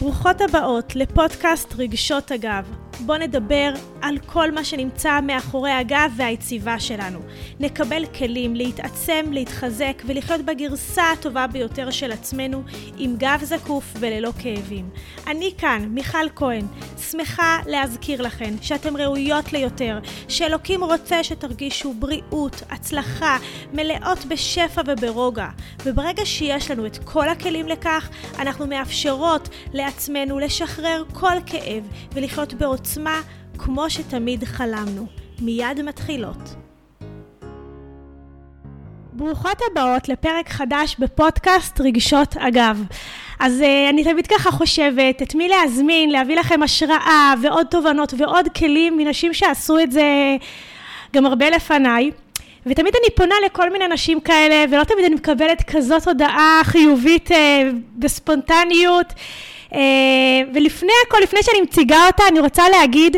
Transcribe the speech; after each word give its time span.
ברוכות 0.00 0.40
הבאות 0.40 0.96
לפודקאסט 0.96 1.74
רגשות 1.78 2.30
הגב. 2.30 2.64
בואו 3.06 3.18
נדבר 3.18 3.72
על 4.02 4.18
כל 4.26 4.50
מה 4.50 4.64
שנמצא 4.64 5.20
מאחורי 5.20 5.70
הגב 5.70 6.12
והיציבה 6.16 6.80
שלנו. 6.80 7.18
נקבל 7.60 8.06
כלים 8.06 8.56
להתעצם, 8.56 9.24
להתחזק 9.30 10.02
ולחיות 10.06 10.40
בגרסה 10.40 11.10
הטובה 11.12 11.46
ביותר 11.46 11.90
של 11.90 12.12
עצמנו 12.12 12.62
עם 12.98 13.16
גב 13.16 13.40
זקוף 13.42 13.84
וללא 14.00 14.30
כאבים. 14.42 14.90
אני 15.26 15.52
כאן, 15.58 15.88
מיכל 15.88 16.28
כהן, 16.36 16.66
שמחה 17.10 17.58
להזכיר 17.66 18.22
לכן 18.22 18.54
שאתן 18.62 18.96
ראויות 18.96 19.52
ליותר, 19.52 19.98
שאלוקים 20.28 20.84
רוצה 20.84 21.24
שתרגישו 21.24 21.94
בריאות, 21.94 22.62
הצלחה, 22.70 23.36
מלאות 23.72 24.24
בשפע 24.24 24.82
וברוגע. 24.86 25.48
וברגע 25.84 26.26
שיש 26.26 26.70
לנו 26.70 26.86
את 26.86 26.98
כל 27.04 27.28
הכלים 27.28 27.68
לכך, 27.68 28.08
אנחנו 28.38 28.66
מאפשרות 28.66 29.48
לעצמנו 29.72 30.38
לשחרר 30.38 31.04
כל 31.12 31.36
כאב 31.46 31.84
ולחיות 32.12 32.54
בעוצמה 32.54 33.20
כמו 33.64 33.90
שתמיד 33.90 34.44
חלמנו. 34.44 35.06
מיד 35.40 35.82
מתחילות. 35.82 36.54
ברוכות 39.12 39.58
הבאות 39.70 40.08
לפרק 40.08 40.48
חדש 40.48 40.96
בפודקאסט 40.98 41.80
רגשות 41.80 42.36
אגב. 42.36 42.84
אז 43.38 43.60
uh, 43.60 43.90
אני 43.90 44.04
תמיד 44.04 44.26
ככה 44.26 44.50
חושבת 44.50 45.22
את 45.22 45.34
מי 45.34 45.48
להזמין, 45.48 46.10
להביא 46.10 46.36
לכם 46.36 46.62
השראה 46.62 47.34
ועוד 47.42 47.66
תובנות 47.66 48.14
ועוד 48.18 48.48
כלים 48.48 48.96
מנשים 48.96 49.34
שעשו 49.34 49.78
את 49.78 49.92
זה 49.92 50.36
גם 51.12 51.26
הרבה 51.26 51.50
לפניי. 51.50 52.10
ותמיד 52.66 52.94
אני 53.02 53.14
פונה 53.16 53.34
לכל 53.46 53.72
מיני 53.72 53.88
נשים 53.88 54.20
כאלה, 54.20 54.64
ולא 54.70 54.84
תמיד 54.84 55.04
אני 55.04 55.14
מקבלת 55.14 55.62
כזאת 55.62 56.08
הודעה 56.08 56.60
חיובית 56.64 57.30
uh, 57.30 57.34
בספונטניות. 57.98 59.12
Uh, 59.70 59.74
ולפני 60.54 60.92
הכל, 61.06 61.18
לפני 61.22 61.42
שאני 61.42 61.60
מציגה 61.60 62.06
אותה, 62.06 62.22
אני 62.28 62.40
רוצה 62.40 62.68
להגיד 62.68 63.16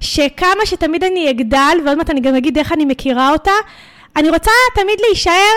שכמה 0.00 0.66
שתמיד 0.66 1.04
אני 1.04 1.30
אגדל, 1.30 1.78
ועוד 1.84 1.98
מעט 1.98 2.10
אני 2.10 2.20
גם 2.20 2.34
אגיד 2.34 2.58
איך 2.58 2.72
אני 2.72 2.84
מכירה 2.84 3.32
אותה, 3.32 3.52
אני 4.16 4.30
רוצה 4.30 4.50
תמיד 4.74 4.98
להישאר 5.06 5.54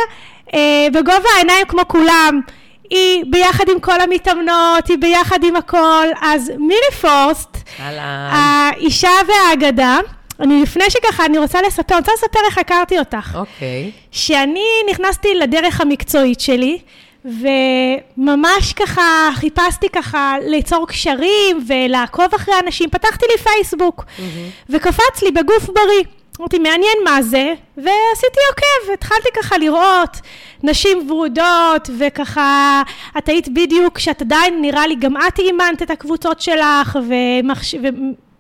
אה, 0.54 0.88
בגובה 0.94 1.30
העיניים 1.36 1.66
כמו 1.68 1.82
כולם. 1.88 2.42
היא 2.90 3.24
ביחד 3.28 3.70
עם 3.70 3.80
כל 3.80 4.02
המתאמנות, 4.02 4.88
היא 4.88 4.98
ביחד 4.98 5.44
עם 5.44 5.56
הכל. 5.56 6.08
אז 6.22 6.52
מירי 6.58 6.92
פורסט, 7.02 7.58
האישה 7.80 9.12
והאגדה, 9.28 10.00
אני 10.40 10.62
לפני 10.62 10.84
שככה, 10.90 11.26
אני 11.26 11.38
רוצה 11.38 11.62
לספר, 11.62 11.96
אני 11.96 12.00
רוצה 12.00 12.12
לספר 12.14 12.40
איך 12.46 12.58
הכרתי 12.58 13.00
אותך. 13.00 13.36
אוקיי. 13.36 13.92
Okay. 13.94 14.00
שאני 14.12 14.66
נכנסתי 14.92 15.36
לדרך 15.36 15.82
המקצועית 15.82 16.40
שלי, 16.40 16.80
וממש 17.26 18.74
ככה 18.74 19.30
חיפשתי 19.36 19.90
ככה 19.90 20.36
ליצור 20.42 20.88
קשרים 20.88 21.66
ולעקוב 21.68 22.26
אחרי 22.36 22.54
אנשים, 22.66 22.90
פתחתי 22.90 23.26
לי 23.32 23.44
פייסבוק, 23.44 24.04
mm-hmm. 24.04 24.22
וקפץ 24.70 25.24
לי 25.24 25.32
בגוף 25.32 25.70
בריא. 25.70 26.04
אמרתי, 26.40 26.60
מעניין 26.60 26.98
מה 27.04 27.22
זה, 27.22 27.54
ועשיתי 27.78 28.40
עוקב, 28.50 28.94
התחלתי 28.94 29.30
ככה 29.36 29.58
לראות 29.58 30.18
נשים 30.64 31.12
ורודות, 31.12 31.90
וככה, 31.98 32.82
את 33.18 33.30
היית 33.30 33.48
בדיוק, 33.50 34.00
שאת 34.00 34.22
עדיין, 34.22 34.62
נראה 34.62 34.88
לי, 34.88 34.96
גם 34.96 35.18
את 35.18 35.40
אימנת 35.40 35.82
את 35.82 35.92
הקבוצות 35.92 36.42
שלך, 36.42 37.00
ומחש... 37.08 37.76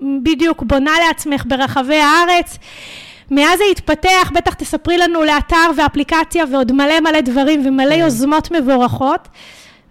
ובדיוק 0.02 0.64
בונה 0.64 0.92
לעצמך 1.08 1.44
ברחבי 1.48 1.96
הארץ. 1.96 2.58
מאז 3.32 3.58
זה 3.58 3.64
התפתח, 3.72 4.32
בטח 4.36 4.54
תספרי 4.54 4.98
לנו 4.98 5.24
לאתר 5.24 5.72
ואפליקציה 5.78 6.44
ועוד 6.52 6.72
מלא 6.72 7.00
מלא 7.00 7.22
דברים 7.22 7.68
ומלא 7.68 7.96
כן. 7.96 8.00
יוזמות 8.00 8.52
מבורכות. 8.52 9.28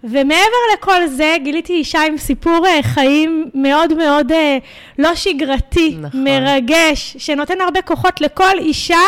ומעבר 0.03 0.61
לכל 0.73 1.07
זה, 1.07 1.35
גיליתי 1.43 1.73
אישה 1.73 1.99
עם 2.03 2.17
סיפור 2.17 2.67
אה, 2.67 2.83
חיים 2.83 3.49
מאוד 3.53 3.93
מאוד 3.93 4.31
אה, 4.31 4.57
לא 4.99 5.15
שגרתי, 5.15 5.97
נכון. 6.01 6.23
מרגש, 6.23 7.15
שנותן 7.19 7.61
הרבה 7.61 7.81
כוחות 7.81 8.21
לכל 8.21 8.57
אישה, 8.59 8.99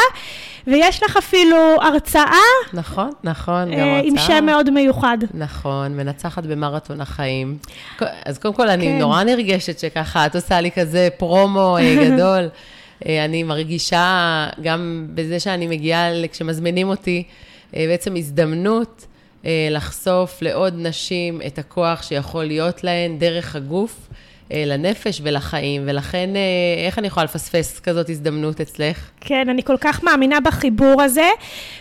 ויש 0.67 1.03
לך 1.03 1.17
אפילו 1.17 1.57
הרצאה. 1.81 2.31
נכון, 2.73 3.09
נכון, 3.23 3.71
גם 3.71 3.87
הרצאה. 3.87 4.01
עם 4.03 4.17
שם 4.17 4.45
מאוד 4.45 4.69
מיוחד. 4.69 5.17
נכון, 5.33 5.97
מנצחת 5.97 6.45
במרתון 6.45 7.01
החיים. 7.01 7.57
אז 8.25 8.37
קודם 8.37 8.53
כל, 8.53 8.69
אני 8.69 8.85
כן. 8.85 8.97
נורא 8.99 9.23
נרגשת 9.23 9.79
שככה, 9.79 10.25
את 10.25 10.35
עושה 10.35 10.61
לי 10.61 10.71
כזה 10.71 11.09
פרומו 11.17 11.77
גדול. 12.03 12.49
אני 13.05 13.43
מרגישה 13.43 14.47
גם 14.61 15.07
בזה 15.15 15.39
שאני 15.39 15.67
מגיעה, 15.67 16.09
כשמזמינים 16.31 16.89
אותי, 16.89 17.23
בעצם 17.73 18.15
הזדמנות. 18.15 19.05
אה, 19.45 19.67
לחשוף 19.71 20.41
לעוד 20.41 20.73
נשים 20.77 21.41
את 21.47 21.59
הכוח 21.59 22.03
שיכול 22.03 22.45
להיות 22.45 22.83
להן 22.83 23.19
דרך 23.19 23.55
הגוף. 23.55 24.09
אה, 24.51 24.63
לנפש 24.65 25.21
ולחיים, 25.23 25.83
ולכן 25.85 26.29
אה, 26.35 26.85
איך 26.85 26.99
אני 26.99 27.07
יכולה 27.07 27.23
לפספס 27.23 27.79
כזאת 27.79 28.09
הזדמנות 28.09 28.61
אצלך? 28.61 29.09
כן, 29.21 29.49
אני 29.49 29.63
כל 29.63 29.77
כך 29.81 30.03
מאמינה 30.03 30.39
בחיבור 30.39 31.01
הזה, 31.01 31.29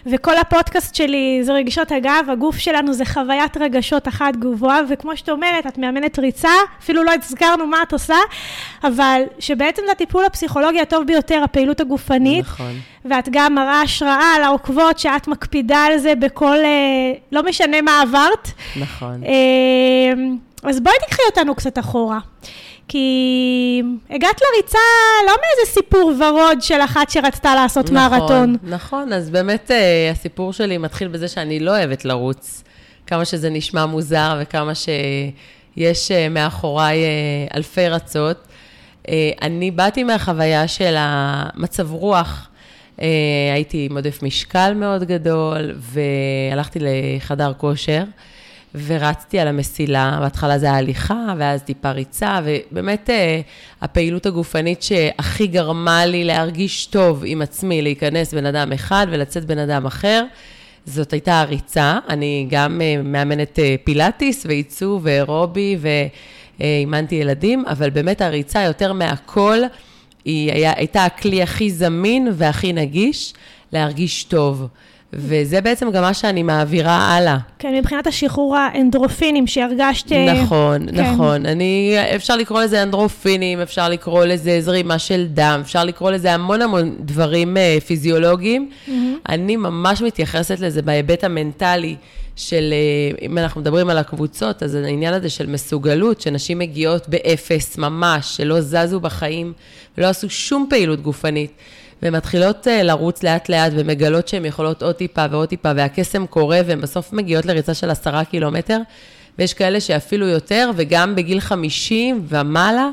וכל 0.06 0.36
הפודקאסט 0.38 0.94
שלי 0.94 1.38
זה 1.42 1.52
רגשות 1.52 1.92
אגב, 1.92 2.26
הגוף 2.32 2.58
שלנו 2.58 2.92
זה 2.92 3.04
חוויית 3.04 3.56
רגשות 3.56 4.08
אחת 4.08 4.36
גבוהה, 4.36 4.80
וכמו 4.88 5.16
שאת 5.16 5.28
אומרת, 5.28 5.66
את 5.66 5.78
מאמנת 5.78 6.18
ריצה, 6.18 6.52
אפילו 6.82 7.04
לא 7.04 7.12
הזכרנו 7.22 7.66
מה 7.66 7.82
את 7.82 7.92
עושה, 7.92 8.16
אבל 8.84 9.22
שבעצם 9.38 9.82
זה 9.86 9.92
הטיפול 9.92 10.24
הפסיכולוגי 10.24 10.80
הטוב 10.80 11.06
ביותר, 11.06 11.40
הפעילות 11.44 11.80
הגופנית. 11.80 12.44
נכון. 12.44 12.72
ואת 13.04 13.28
גם 13.30 13.54
מראה 13.54 13.80
השראה 13.80 14.38
לעוקבות 14.42 14.98
שאת 14.98 15.28
מקפידה 15.28 15.78
על 15.78 15.98
זה 15.98 16.14
בכל, 16.14 16.56
אה, 16.64 17.12
לא 17.32 17.42
משנה 17.42 17.82
מה 17.82 18.02
עברת. 18.02 18.48
נכון. 18.76 19.22
אז 20.68 20.80
בואי 20.80 20.94
תקחי 21.06 21.22
אותנו 21.30 21.54
קצת 21.54 21.78
אחורה. 21.78 22.18
כי 22.88 23.82
הגעת 24.10 24.40
לריצה 24.40 24.78
לא 25.26 25.32
מאיזה 25.32 25.72
סיפור 25.72 26.12
ורוד 26.20 26.62
של 26.62 26.80
אחת 26.80 27.10
שרצתה 27.10 27.54
לעשות 27.54 27.90
נכון, 27.90 28.18
מרתון. 28.20 28.56
נכון, 28.62 29.12
אז 29.12 29.30
באמת 29.30 29.70
אה, 29.70 30.10
הסיפור 30.10 30.52
שלי 30.52 30.78
מתחיל 30.78 31.08
בזה 31.08 31.28
שאני 31.28 31.60
לא 31.60 31.70
אוהבת 31.70 32.04
לרוץ. 32.04 32.64
כמה 33.06 33.24
שזה 33.24 33.50
נשמע 33.50 33.86
מוזר 33.86 34.38
וכמה 34.42 34.72
שיש 34.74 36.10
אה, 36.10 36.28
מאחוריי 36.28 37.04
אה, 37.04 37.56
אלפי 37.56 37.88
רצות. 37.88 38.46
אני 39.42 39.70
באתי 39.70 40.04
מהחוויה 40.04 40.68
של 40.68 40.94
המצב 40.98 41.92
רוח. 41.92 42.48
הייתי 43.52 43.86
עם 43.90 43.96
עודף 43.96 44.22
משקל 44.22 44.74
מאוד 44.74 45.04
גדול, 45.04 45.74
והלכתי 45.78 46.78
לחדר 46.82 47.52
כושר. 47.56 48.02
ורצתי 48.86 49.38
על 49.38 49.48
המסילה, 49.48 50.18
בהתחלה 50.20 50.58
זה 50.58 50.70
ההליכה, 50.70 51.34
ואז 51.38 51.62
טיפה 51.62 51.90
ריצה, 51.90 52.40
ובאמת 52.44 53.10
אה, 53.10 53.40
הפעילות 53.82 54.26
הגופנית 54.26 54.82
שהכי 54.82 55.46
גרמה 55.46 56.06
לי 56.06 56.24
להרגיש 56.24 56.86
טוב 56.86 57.22
עם 57.26 57.42
עצמי, 57.42 57.82
להיכנס 57.82 58.34
בן 58.34 58.46
אדם 58.46 58.72
אחד 58.72 59.06
ולצאת 59.10 59.44
בן 59.44 59.58
אדם 59.58 59.86
אחר, 59.86 60.24
זאת 60.86 61.12
הייתה 61.12 61.40
הריצה. 61.40 61.98
אני 62.08 62.46
גם 62.50 62.80
אה, 62.80 63.02
מאמנת 63.04 63.58
אה, 63.58 63.74
פילאטיס 63.84 64.46
ועיצוב 64.46 65.02
ואירובי 65.04 65.78
ואימנתי 66.60 67.14
ילדים, 67.14 67.64
אבל 67.66 67.90
באמת 67.90 68.20
הריצה 68.20 68.62
יותר 68.62 68.92
מהכל, 68.92 69.58
היא 70.24 70.52
היה, 70.52 70.72
הייתה 70.76 71.04
הכלי 71.04 71.42
הכי 71.42 71.70
זמין 71.70 72.28
והכי 72.32 72.72
נגיש 72.72 73.34
להרגיש 73.72 74.24
טוב. 74.24 74.68
וזה 75.18 75.60
בעצם 75.60 75.90
גם 75.90 76.02
מה 76.02 76.14
שאני 76.14 76.42
מעבירה 76.42 76.96
הלאה. 76.96 77.36
כן, 77.58 77.74
מבחינת 77.74 78.06
השחרור 78.06 78.56
האנדרופינים 78.56 79.46
שהרגשת... 79.46 80.12
אה, 80.12 80.42
נכון, 80.42 80.86
כן. 80.86 81.12
נכון. 81.12 81.46
אני, 81.46 81.96
אפשר 82.16 82.36
לקרוא 82.36 82.62
לזה 82.62 82.82
אנדרופינים, 82.82 83.60
אפשר 83.60 83.88
לקרוא 83.88 84.24
לזה 84.24 84.60
זרימה 84.60 84.98
של 84.98 85.26
דם, 85.28 85.60
אפשר 85.62 85.84
לקרוא 85.84 86.10
לזה 86.10 86.34
המון 86.34 86.62
המון 86.62 86.96
דברים 87.00 87.56
uh, 87.56 87.80
פיזיולוגיים. 87.84 88.70
Mm-hmm. 88.70 88.90
אני 89.28 89.56
ממש 89.56 90.02
מתייחסת 90.02 90.60
לזה 90.60 90.82
בהיבט 90.82 91.24
המנטלי. 91.24 91.96
של, 92.36 92.72
אה, 92.72 93.26
אם 93.26 93.38
אנחנו 93.38 93.60
מדברים 93.60 93.90
על 93.90 93.98
הקבוצות, 93.98 94.62
אז 94.62 94.74
העניין 94.74 95.14
הזה 95.14 95.28
של 95.28 95.46
מסוגלות, 95.46 96.20
שנשים 96.20 96.58
מגיעות 96.58 97.08
באפס 97.08 97.78
ממש, 97.78 98.36
שלא 98.36 98.60
זזו 98.60 99.00
בחיים 99.00 99.52
ולא 99.98 100.06
עשו 100.06 100.30
שום 100.30 100.66
פעילות 100.70 101.00
גופנית. 101.00 101.52
ומתחילות 102.02 102.68
אה, 102.68 102.82
לרוץ 102.82 103.22
לאט-לאט 103.22 103.72
ומגלות 103.76 104.28
שהן 104.28 104.44
יכולות 104.44 104.82
עוד 104.82 104.94
טיפה 104.94 105.24
ועוד 105.30 105.48
טיפה, 105.48 105.72
והקסם 105.76 106.26
קורה, 106.26 106.60
והן 106.66 106.80
בסוף 106.80 107.12
מגיעות 107.12 107.46
לריצה 107.46 107.74
של 107.74 107.90
עשרה 107.90 108.24
קילומטר, 108.24 108.78
ויש 109.38 109.54
כאלה 109.54 109.80
שאפילו 109.80 110.26
יותר, 110.26 110.70
וגם 110.76 111.14
בגיל 111.14 111.40
50 111.40 112.26
ומעלה. 112.28 112.88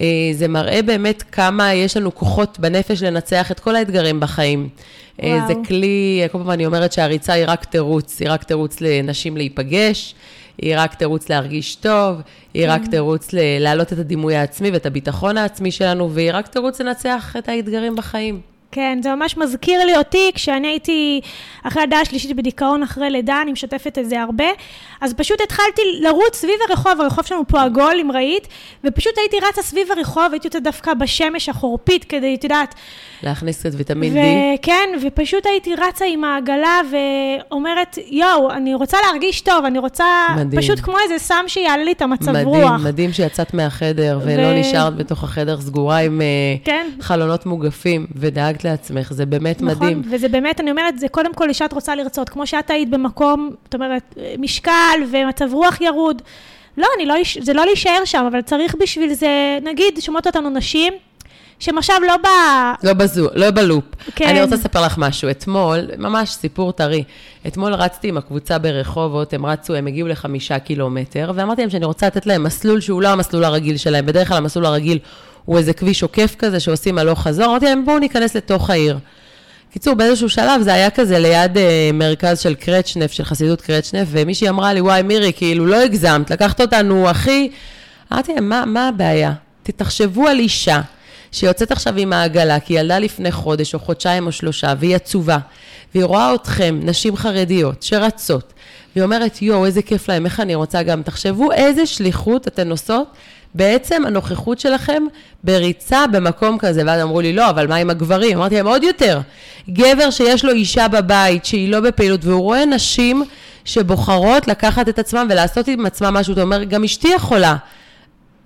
אה, 0.00 0.06
זה 0.32 0.48
מראה 0.48 0.82
באמת 0.82 1.22
כמה 1.32 1.74
יש 1.74 1.96
לנו 1.96 2.14
כוחות 2.14 2.58
בנפש 2.58 3.02
לנצח 3.02 3.50
את 3.50 3.60
כל 3.60 3.76
האתגרים 3.76 4.20
בחיים. 4.20 4.68
אה, 5.22 5.28
וואו. 5.28 5.48
זה 5.48 5.54
כלי, 5.68 6.22
כל 6.32 6.38
פעם 6.38 6.50
אני 6.50 6.66
אומרת 6.66 6.92
שהריצה 6.92 7.32
היא 7.32 7.44
רק 7.48 7.64
תירוץ, 7.64 8.20
היא 8.20 8.28
רק 8.30 8.44
תירוץ 8.44 8.80
לנשים 8.80 9.36
להיפגש, 9.36 10.14
היא 10.58 10.74
רק 10.78 10.94
תירוץ 10.94 11.28
להרגיש 11.28 11.74
טוב, 11.74 12.20
היא 12.54 12.66
רק 12.68 12.82
כן. 12.82 12.90
תירוץ 12.90 13.28
להעלות 13.32 13.92
את 13.92 13.98
הדימוי 13.98 14.36
העצמי 14.36 14.70
ואת 14.70 14.86
הביטחון 14.86 15.36
העצמי 15.36 15.70
שלנו, 15.70 16.10
והיא 16.10 16.30
רק 16.32 16.46
תירוץ 16.46 16.80
לנצח 16.80 17.36
את 17.38 17.48
האתגרים 17.48 17.96
בחיים. 17.96 18.49
כן, 18.72 18.98
זה 19.02 19.14
ממש 19.14 19.36
מזכיר 19.36 19.84
לי 19.84 19.96
אותי, 19.96 20.30
כשאני 20.34 20.68
הייתי 20.68 21.20
אחרי 21.62 21.82
הלידה 21.82 22.00
השלישית 22.00 22.36
בדיכאון 22.36 22.82
אחרי 22.82 23.10
לידה, 23.10 23.42
אני 23.42 23.52
משתפת 23.52 23.98
את 23.98 24.08
זה 24.08 24.20
הרבה, 24.20 24.44
אז 25.00 25.14
פשוט 25.14 25.40
התחלתי 25.40 25.82
לרוץ 26.00 26.36
סביב 26.36 26.54
הרחוב, 26.68 27.00
הרחוב 27.00 27.26
שלנו 27.26 27.46
פה 27.48 27.62
עגול, 27.62 27.94
אם 28.00 28.12
ראית, 28.12 28.48
ופשוט 28.84 29.18
הייתי 29.18 29.36
רצה 29.48 29.62
סביב 29.62 29.88
הרחוב, 29.96 30.26
הייתי 30.32 30.46
יוצאת 30.46 30.62
דווקא 30.62 30.94
בשמש 30.94 31.48
החורפית, 31.48 32.04
כדי, 32.04 32.34
את 32.34 32.44
יודעת... 32.44 32.74
להכניס 33.22 33.60
קצת 33.60 33.70
ויטמין 33.76 34.16
D. 34.16 34.18
כן, 34.62 34.88
ופשוט 35.02 35.46
הייתי 35.46 35.74
רצה 35.74 36.04
עם 36.04 36.24
העגלה 36.24 36.80
ואומרת, 36.90 37.98
יואו, 38.06 38.50
אני 38.50 38.74
רוצה 38.74 38.98
להרגיש 39.06 39.40
טוב, 39.40 39.64
אני 39.64 39.78
רוצה... 39.78 40.04
מדהים. 40.36 40.62
פשוט 40.62 40.80
כמו 40.80 40.96
איזה 41.04 41.18
סם 41.18 41.44
שיעלה 41.46 41.84
לי 41.84 41.92
את 41.92 42.02
המצב 42.02 42.30
מדהים, 42.30 42.46
רוח. 42.46 42.70
מדהים, 42.70 42.84
מדהים 42.84 43.12
שיצאת 43.12 43.54
מהחדר, 43.54 44.20
ולא 44.24 44.46
ו... 44.46 44.60
נשארת 44.60 44.96
בתוך 44.96 45.24
החדר 45.24 45.60
סגורה 45.60 45.98
עם 45.98 46.20
אה, 46.20 46.26
כן. 46.64 46.86
חלונות 47.00 47.46
מוגפים, 47.46 48.06
ודאגת 48.16 48.59
לעצמך, 48.64 49.12
זה 49.12 49.26
באמת 49.26 49.62
נכון, 49.62 49.76
מדהים. 49.76 50.00
נכון, 50.00 50.14
וזה 50.14 50.28
באמת, 50.28 50.60
אני 50.60 50.70
אומרת, 50.70 50.98
זה 50.98 51.08
קודם 51.08 51.34
כל 51.34 51.48
אישה 51.48 51.64
את 51.64 51.72
רוצה 51.72 51.94
לרצות, 51.94 52.28
כמו 52.28 52.46
שאת 52.46 52.70
היית 52.70 52.90
במקום, 52.90 53.50
זאת 53.64 53.74
אומרת, 53.74 54.14
משקל 54.38 55.00
ומצב 55.10 55.48
רוח 55.52 55.80
ירוד. 55.80 56.22
לא, 56.78 56.86
לא, 57.06 57.14
זה 57.40 57.52
לא 57.52 57.64
להישאר 57.64 58.04
שם, 58.04 58.24
אבל 58.30 58.42
צריך 58.42 58.74
בשביל 58.80 59.14
זה, 59.14 59.58
נגיד, 59.62 60.00
שומעות 60.00 60.26
אותנו 60.26 60.50
נשים, 60.50 60.92
שהם 61.58 61.78
עכשיו 61.78 61.96
לא 62.06 62.16
ב... 62.16 62.26
לא 62.86 62.92
בזו, 62.92 63.28
לא 63.34 63.50
בלופ. 63.50 63.84
כן. 64.14 64.28
אני 64.28 64.42
רוצה 64.42 64.54
לספר 64.54 64.84
לך 64.84 64.98
משהו. 64.98 65.30
אתמול, 65.30 65.78
ממש 65.98 66.30
סיפור 66.30 66.72
טרי, 66.72 67.04
אתמול 67.46 67.74
רצתי 67.74 68.08
עם 68.08 68.16
הקבוצה 68.16 68.58
ברחובות, 68.58 69.32
הם 69.32 69.46
רצו, 69.46 69.74
הם 69.74 69.86
הגיעו 69.86 70.08
לחמישה 70.08 70.58
קילומטר, 70.58 71.32
ואמרתי 71.34 71.60
להם 71.60 71.70
שאני 71.70 71.84
רוצה 71.84 72.06
לתת 72.06 72.26
להם 72.26 72.42
מסלול 72.42 72.80
שהוא 72.80 73.02
לא 73.02 73.08
המסלול 73.08 73.44
הרגיל 73.44 73.76
שלהם. 73.76 74.06
בדרך 74.06 74.28
כלל 74.28 74.36
המסלול 74.36 74.66
הרגיל 74.66 74.98
הוא 75.44 75.58
איזה 75.58 75.72
כביש 75.72 76.02
עוקף 76.02 76.34
כזה 76.38 76.60
שעושים 76.60 76.98
הלוך 76.98 77.22
חזור. 77.22 77.46
אמרתי 77.46 77.64
להם, 77.64 77.84
בואו 77.84 77.98
ניכנס 77.98 78.36
לתוך 78.36 78.70
העיר. 78.70 78.98
קיצור, 79.72 79.94
באיזשהו 79.94 80.28
שלב 80.28 80.62
זה 80.62 80.74
היה 80.74 80.90
כזה 80.90 81.18
ליד 81.18 81.56
uh, 81.56 81.60
מרכז 81.94 82.40
של 82.40 82.54
קרצ'נף, 82.54 83.12
של 83.12 83.24
חסידות 83.24 83.60
קרצ'נף, 83.60 84.08
ומישהי 84.10 84.48
אמרה 84.48 84.72
לי, 84.72 84.80
וואי, 84.80 85.02
מירי, 85.02 85.32
כאילו, 85.32 85.66
לא 85.66 85.76
הגזמת, 85.76 86.30
לקחת 86.30 86.60
אותנו, 86.60 87.10
הכי... 87.10 87.50
אמרתי 88.12 88.34
להם, 88.34 88.48
מה, 88.48 88.64
מה 88.66 88.88
הבעיה? 88.88 89.32
תחשבו 89.62 90.28
על 90.28 90.38
אישה 90.38 90.80
שיוצאת 91.32 91.72
עכשיו 91.72 91.94
עם 91.96 92.12
העגלה, 92.12 92.60
כי 92.60 92.72
היא 92.74 92.80
ילדה 92.80 92.98
לפני 92.98 93.32
חודש 93.32 93.74
או 93.74 93.78
חודשיים 93.78 94.26
או 94.26 94.32
שלושה, 94.32 94.74
והיא 94.78 94.96
עצובה, 94.96 95.38
והיא 95.94 96.04
רואה 96.04 96.34
אתכם, 96.34 96.80
נשים 96.82 97.16
חרדיות, 97.16 97.82
שרצות, 97.82 98.52
והיא 98.94 99.04
אומרת, 99.04 99.42
יואו, 99.42 99.66
איזה 99.66 99.82
כיף 99.82 100.08
להם, 100.08 100.24
איך 100.24 100.40
אני 100.40 100.54
רוצה 100.54 100.82
גם. 100.82 101.02
תחשבו 101.02 101.52
איזה 101.52 101.86
שליחות 101.86 102.48
אתן 102.48 102.68
נוסעות 102.68 103.06
בעצם 103.54 104.02
הנוכחות 104.06 104.60
שלכם 104.60 105.02
בריצה 105.44 106.06
במקום 106.06 106.58
כזה. 106.58 106.82
ואז 106.86 107.02
אמרו 107.02 107.20
לי, 107.20 107.32
לא, 107.32 107.50
אבל 107.50 107.66
מה 107.66 107.76
עם 107.76 107.90
הגברים? 107.90 108.38
אמרתי 108.38 108.54
להם, 108.54 108.66
עוד 108.66 108.82
יותר. 108.82 109.20
גבר 109.70 110.10
שיש 110.10 110.44
לו 110.44 110.52
אישה 110.52 110.88
בבית, 110.88 111.44
שהיא 111.44 111.68
לא 111.68 111.80
בפעילות, 111.80 112.24
והוא 112.24 112.40
רואה 112.42 112.64
נשים 112.64 113.22
שבוחרות 113.64 114.48
לקחת 114.48 114.88
את 114.88 114.98
עצמם 114.98 115.26
ולעשות 115.30 115.68
עם 115.68 115.86
עצמם 115.86 116.14
משהו, 116.14 116.32
אתה 116.32 116.42
אומר, 116.42 116.64
גם 116.64 116.84
אשתי 116.84 117.08
יכולה. 117.08 117.56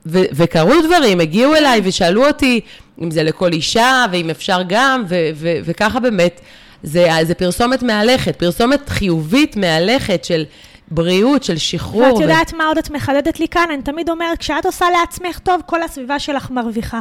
ו- 0.07 0.25
וקרו 0.33 0.73
דברים, 0.85 1.21
הגיעו 1.21 1.55
אליי 1.55 1.81
ושאלו 1.85 2.27
אותי 2.27 2.61
אם 3.03 3.11
זה 3.11 3.23
לכל 3.23 3.53
אישה, 3.53 4.05
ואם 4.13 4.31
אפשר 4.31 4.63
גם, 4.69 5.05
ו- 5.09 5.31
ו- 5.35 5.59
וככה 5.65 6.01
באמת, 6.01 6.41
זה, 6.83 7.09
זה 7.23 7.35
פרסומת 7.35 7.83
מהלכת, 7.83 8.37
פרסומת 8.37 8.89
חיובית 8.89 9.57
מהלכת 9.57 10.25
של 10.25 10.45
בריאות, 10.91 11.45
של 11.45 11.59
שחרור. 11.59 12.03
ואת 12.03 12.21
יודעת 12.21 12.55
ו... 12.55 12.57
מה 12.57 12.67
עוד 12.67 12.79
את 12.79 12.91
מחדדת 12.91 13.41
לי 13.41 13.49
כאן? 13.49 13.69
אני 13.75 13.83
תמיד 13.83 14.11
אומרת, 14.11 14.39
כשאת 14.39 14.67
עושה 14.67 14.87
לעצמך 14.91 15.39
טוב, 15.39 15.61
כל 15.67 15.83
הסביבה 15.83 16.19
שלך 16.19 16.51
מרוויחה. 16.51 17.01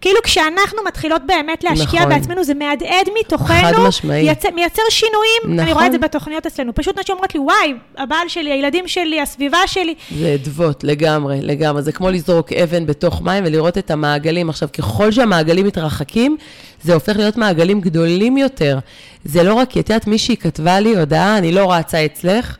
כאילו 0.00 0.18
כשאנחנו 0.22 0.78
מתחילות 0.86 1.22
באמת 1.26 1.64
להשקיע 1.64 2.00
נכון. 2.00 2.14
בעצמנו, 2.14 2.44
זה 2.44 2.54
מהדהד 2.54 3.08
מתוכנו. 3.20 3.56
חד 3.56 3.72
משמעי. 3.88 4.30
יצ... 4.30 4.44
מייצר 4.54 4.82
שינויים, 4.90 5.42
נכון. 5.44 5.58
אני 5.58 5.72
רואה 5.72 5.86
את 5.86 5.92
זה 5.92 5.98
בתוכניות 5.98 6.46
אצלנו. 6.46 6.74
פשוט 6.74 6.98
נשים 6.98 7.14
אומרות 7.14 7.34
לי, 7.34 7.40
וואי, 7.40 7.74
הבעל 7.98 8.28
שלי, 8.28 8.52
הילדים 8.52 8.88
שלי, 8.88 9.20
הסביבה 9.20 9.66
שלי. 9.66 9.94
זה 10.18 10.34
אדוות, 10.34 10.84
לגמרי, 10.84 11.38
לגמרי. 11.42 11.82
זה 11.82 11.92
כמו 11.92 12.10
לזרוק 12.10 12.52
אבן 12.52 12.86
בתוך 12.86 13.22
מים 13.22 13.44
ולראות 13.46 13.78
את 13.78 13.90
המעגלים. 13.90 14.50
עכשיו, 14.50 14.68
ככל 14.78 15.12
שהמעגלים 15.12 15.66
מתרחקים, 15.66 16.36
זה 16.82 16.94
הופך 16.94 17.16
להיות 17.16 17.36
מעגלים 17.36 17.80
גדולים 17.80 18.36
יותר. 18.36 18.78
זה 19.24 19.42
לא 19.42 19.54
רק, 19.54 19.70
את 19.70 19.76
יודעת, 19.76 20.06
מישהי 20.06 20.36
כתבה 20.36 20.80
לי 20.80 20.96
הודעה, 20.96 21.38
אני 21.38 21.52
לא 21.52 21.72
רצה 21.72 22.04
אצלך. 22.04 22.56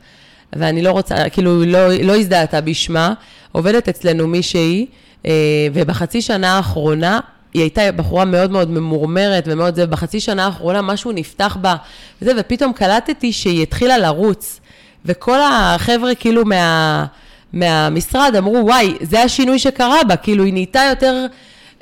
ואני 0.52 0.82
לא 0.82 0.90
רוצה, 0.90 1.28
כאילו, 1.28 1.64
לא, 1.64 1.88
לא 2.02 2.16
הזדהתה 2.16 2.60
בשמה, 2.60 3.12
עובדת 3.52 3.88
אצלנו 3.88 4.28
מישהי, 4.28 4.86
אה, 5.26 5.32
ובחצי 5.72 6.22
שנה 6.22 6.56
האחרונה, 6.56 7.20
היא 7.54 7.62
הייתה 7.62 7.92
בחורה 7.92 8.24
מאוד 8.24 8.50
מאוד 8.50 8.70
ממורמרת 8.70 9.44
ומאוד 9.46 9.74
זה, 9.74 9.86
בחצי 9.86 10.20
שנה 10.20 10.44
האחרונה 10.44 10.82
משהו 10.82 11.12
נפתח 11.12 11.56
בה, 11.60 11.76
וזה, 12.22 12.32
ופתאום 12.38 12.72
קלטתי 12.72 13.32
שהיא 13.32 13.62
התחילה 13.62 13.98
לרוץ, 13.98 14.60
וכל 15.04 15.38
החבר'ה 15.42 16.14
כאילו 16.14 16.44
מה, 16.44 17.06
מהמשרד 17.52 18.36
אמרו, 18.38 18.66
וואי, 18.66 18.94
זה 19.00 19.22
השינוי 19.22 19.58
שקרה 19.58 20.04
בה, 20.08 20.16
כאילו 20.16 20.44
היא 20.44 20.52
נהייתה 20.52 20.80
יותר... 20.90 21.26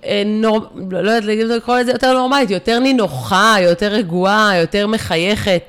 אה, 0.05 0.23
נור... 0.26 0.61
לא 0.91 1.11
יודעת 1.11 1.25
לקרוא 1.25 1.79
לזה 1.79 1.91
יותר 1.93 2.12
נורמלית, 2.12 2.50
יותר 2.50 2.79
נינוחה, 2.79 3.56
יותר 3.61 3.87
רגועה, 3.87 4.56
יותר 4.56 4.87
מחייכת. 4.87 5.62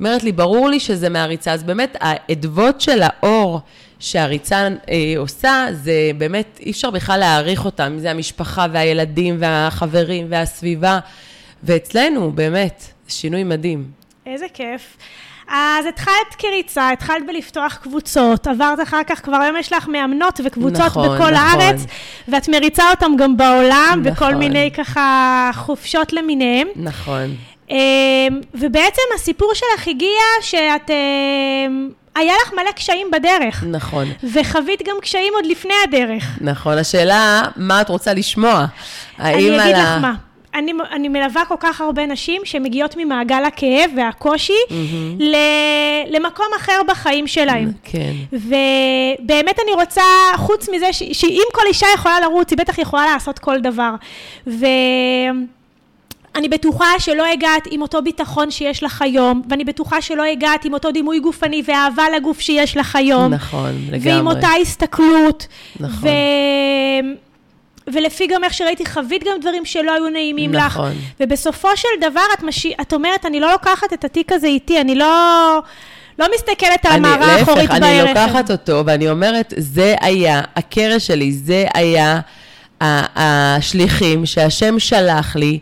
אומרת 0.00 0.22
לי, 0.24 0.32
ברור 0.32 0.68
לי 0.68 0.80
שזה 0.80 1.08
מהריצה. 1.08 1.52
אז 1.52 1.62
באמת, 1.62 1.96
האדוות 2.00 2.80
של 2.80 3.02
האור 3.02 3.60
שהריצה 3.98 4.68
אה, 4.88 5.14
עושה, 5.16 5.66
זה 5.72 6.10
באמת, 6.18 6.58
אי 6.60 6.70
אפשר 6.70 6.90
בכלל 6.90 7.20
להעריך 7.20 7.64
אותם, 7.64 7.96
זה 7.98 8.10
המשפחה 8.10 8.66
והילדים 8.72 9.36
והחברים 9.38 10.26
והסביבה. 10.30 10.98
ואצלנו, 11.62 12.32
באמת, 12.32 12.84
שינוי 13.08 13.44
מדהים. 13.44 13.84
איזה 14.26 14.46
כיף. 14.54 14.96
אז 15.48 15.86
התחלת 15.86 16.34
כריצה, 16.38 16.90
התחלת 16.90 17.26
בלפתוח 17.26 17.78
קבוצות, 17.82 18.46
עברת 18.46 18.80
אחר 18.82 19.00
כך, 19.06 19.24
כבר 19.24 19.36
היום 19.36 19.56
יש 19.56 19.72
לך 19.72 19.88
מאמנות 19.88 20.40
וקבוצות 20.44 20.80
נכון, 20.80 21.04
בכל 21.04 21.14
נכון. 21.14 21.34
הארץ, 21.34 21.86
ואת 22.28 22.48
מריצה 22.48 22.90
אותם 22.90 23.12
גם 23.18 23.36
בעולם, 23.36 24.02
נכון. 24.04 24.12
בכל 24.12 24.34
מיני 24.34 24.70
ככה 24.76 25.50
חופשות 25.54 26.12
למיניהם. 26.12 26.68
נכון. 26.76 27.34
אמ, 27.70 27.76
ובעצם 28.54 29.02
הסיפור 29.14 29.52
שלך 29.54 29.88
הגיע 29.88 30.20
שאת... 30.40 30.90
אמ, 30.90 31.90
היה 32.14 32.34
לך 32.42 32.52
מלא 32.52 32.70
קשיים 32.70 33.06
בדרך. 33.12 33.64
נכון. 33.70 34.06
וחווית 34.32 34.82
גם 34.88 34.96
קשיים 35.02 35.32
עוד 35.34 35.46
לפני 35.46 35.74
הדרך. 35.88 36.38
נכון. 36.40 36.78
השאלה, 36.78 37.42
מה 37.56 37.80
את 37.80 37.88
רוצה 37.88 38.14
לשמוע? 38.14 38.64
אני 39.18 39.62
אגיד 39.62 39.76
לך. 39.76 39.88
מה. 40.00 40.14
אני, 40.54 40.72
אני 40.92 41.08
מלווה 41.08 41.44
כל 41.44 41.54
כך 41.60 41.80
הרבה 41.80 42.06
נשים 42.06 42.42
שמגיעות 42.44 42.94
ממעגל 42.98 43.44
הכאב 43.44 43.90
והקושי 43.96 44.52
mm-hmm. 44.68 45.22
ל, 45.22 45.36
למקום 46.10 46.46
אחר 46.56 46.80
בחיים 46.88 47.26
שלהם. 47.26 47.72
כן. 47.84 48.12
ובאמת 48.32 49.58
אני 49.64 49.72
רוצה, 49.74 50.02
חוץ 50.36 50.68
מזה, 50.68 50.92
ש, 50.92 51.02
שאם 51.12 51.44
כל 51.52 51.62
אישה 51.66 51.86
יכולה 51.94 52.20
לרוץ, 52.20 52.50
היא 52.50 52.58
בטח 52.58 52.78
יכולה 52.78 53.06
לעשות 53.06 53.38
כל 53.38 53.60
דבר. 53.60 53.90
ו... 54.46 54.66
אני 56.36 56.48
בטוחה 56.48 56.86
שלא 56.98 57.26
הגעת 57.26 57.62
עם 57.70 57.82
אותו 57.82 58.02
ביטחון 58.02 58.50
שיש 58.50 58.82
לך 58.82 59.02
היום, 59.02 59.42
ואני 59.50 59.64
בטוחה 59.64 60.02
שלא 60.02 60.22
הגעת 60.22 60.64
עם 60.64 60.74
אותו 60.74 60.90
דימוי 60.90 61.20
גופני 61.20 61.62
ואהבה 61.66 62.04
לגוף 62.16 62.40
שיש 62.40 62.76
לך 62.76 62.96
היום. 62.96 63.34
נכון, 63.34 63.72
לגמרי. 63.90 64.14
ועם 64.14 64.26
אותה 64.26 64.48
הסתכלות. 64.62 65.46
נכון. 65.80 65.98
ו... 66.02 66.08
ולפי 67.92 68.26
גם 68.26 68.44
איך 68.44 68.54
שראיתי, 68.54 68.86
חווית 68.86 69.24
גם 69.24 69.40
דברים 69.40 69.64
שלא 69.64 69.94
היו 69.94 70.08
נעימים 70.08 70.52
נכון. 70.52 70.66
לך. 70.66 70.72
נכון. 70.72 70.92
ובסופו 71.20 71.68
של 71.76 71.88
דבר 72.10 72.20
את, 72.38 72.42
מש... 72.42 72.66
את 72.80 72.92
אומרת, 72.92 73.26
אני 73.26 73.40
לא 73.40 73.52
לוקחת 73.52 73.92
את 73.92 74.04
התיק 74.04 74.32
הזה 74.32 74.46
איתי, 74.46 74.80
אני 74.80 74.94
לא... 74.94 75.58
לא 76.18 76.26
מסתכלת 76.34 76.86
על 76.86 76.92
המערה 76.92 77.26
האחורית 77.26 77.70
בערך. 77.70 77.82
אני 77.82 78.08
לוקחת 78.08 78.50
אותו, 78.50 78.82
ואני 78.86 79.10
אומרת, 79.10 79.54
זה 79.56 79.94
היה, 80.00 80.40
הקרש 80.56 81.06
שלי, 81.06 81.32
זה 81.32 81.66
היה 81.74 82.20
השליחים 82.80 84.26
שהשם 84.26 84.78
שלח 84.78 85.36
לי. 85.36 85.58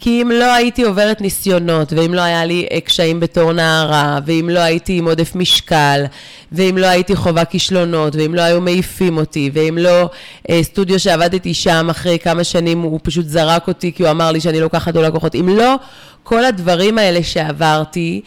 כי 0.00 0.22
אם 0.22 0.30
לא 0.30 0.54
הייתי 0.54 0.82
עוברת 0.82 1.20
ניסיונות, 1.20 1.92
ואם 1.92 2.14
לא 2.14 2.20
היה 2.20 2.44
לי 2.44 2.66
אה, 2.72 2.80
קשיים 2.80 3.20
בתור 3.20 3.52
נערה, 3.52 4.18
ואם 4.26 4.48
לא 4.52 4.58
הייתי 4.58 4.98
עם 4.98 5.08
עודף 5.08 5.34
משקל, 5.34 6.04
ואם 6.52 6.78
לא 6.78 6.86
הייתי 6.86 7.16
חווה 7.16 7.44
כישלונות, 7.44 8.16
ואם 8.16 8.34
לא 8.34 8.42
היו 8.42 8.60
מעיפים 8.60 9.16
אותי, 9.16 9.50
ואם 9.52 9.78
לא 9.78 10.10
אה, 10.50 10.62
סטודיו 10.62 10.98
שעבדתי 10.98 11.54
שם 11.54 11.86
אחרי 11.90 12.18
כמה 12.18 12.44
שנים, 12.44 12.80
הוא 12.80 13.00
פשוט 13.02 13.26
זרק 13.26 13.68
אותי 13.68 13.92
כי 13.92 14.02
הוא 14.02 14.10
אמר 14.10 14.32
לי 14.32 14.40
שאני 14.40 14.60
לוקחת 14.60 14.96
או 14.96 15.02
לקוחות, 15.02 15.34
אם 15.34 15.48
לא 15.48 15.74
כל 16.22 16.44
הדברים 16.44 16.98
האלה 16.98 17.22
שעברתי, 17.22 18.20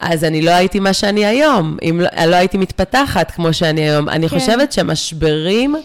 אז 0.00 0.24
אני 0.24 0.42
לא 0.42 0.50
הייתי 0.50 0.80
מה 0.80 0.92
שאני 0.92 1.26
היום, 1.26 1.76
אם 1.82 2.00
לא, 2.00 2.24
לא 2.26 2.36
הייתי 2.36 2.58
מתפתחת 2.58 3.30
כמו 3.30 3.52
שאני 3.52 3.90
היום. 3.90 4.08
אני 4.08 4.28
כן. 4.28 4.38
חושבת 4.38 4.72
שמשברים, 4.72 5.76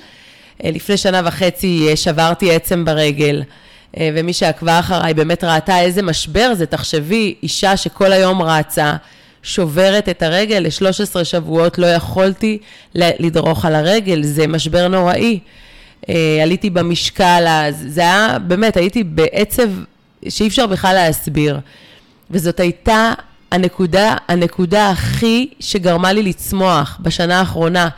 אה, 0.63 0.71
לפני 0.71 0.98
שנה 0.98 1.21
וחצי 1.25 1.88
שברתי 1.95 2.55
עצם 2.55 2.86
ברגל. 2.86 3.43
אה, 3.98 4.10
ומי 4.15 4.33
שעקבה 4.33 4.79
אחריי 4.79 5.13
באמת 5.13 5.43
ראתה 5.43 5.79
איזה 5.79 6.01
משבר 6.01 6.53
זה, 6.53 6.65
תחשבי, 6.65 7.36
אישה 7.43 7.77
שכל 7.77 8.12
היום 8.12 8.41
רצה, 8.41 8.95
שוברת 9.43 10.10
את 10.10 10.24
הרגל, 10.24 10.60
ל-13 10.60 11.24
שבועות 11.24 11.77
לא 11.77 11.86
יכולתי 11.88 12.57
לדרוך 12.95 13.65
על 13.65 13.75
הרגל, 13.75 14.24
זה 14.24 14.48
משבר 14.48 14.88
נוראי. 14.88 15.39
אה, 16.10 16.39
עליתי 16.43 16.69
במשקל, 16.69 17.69
זה 17.71 18.01
היה, 18.01 18.38
באמת, 18.48 18.77
הייתי 18.77 19.03
בעצב 19.03 19.69
שאי 20.29 20.48
אפשר 20.48 20.67
בכלל 20.67 20.93
להסביר. 20.93 21.60
וזאת 22.31 22.60
הייתה 22.60 23.13
הנקודה, 23.51 24.15
הנקודה 24.27 24.89
הכי 24.89 25.50
שגרמה 25.60 26.13
לי 26.13 26.24
לצמוח 26.24 26.98
בשנה 27.01 27.39
האחרונה. 27.39 27.89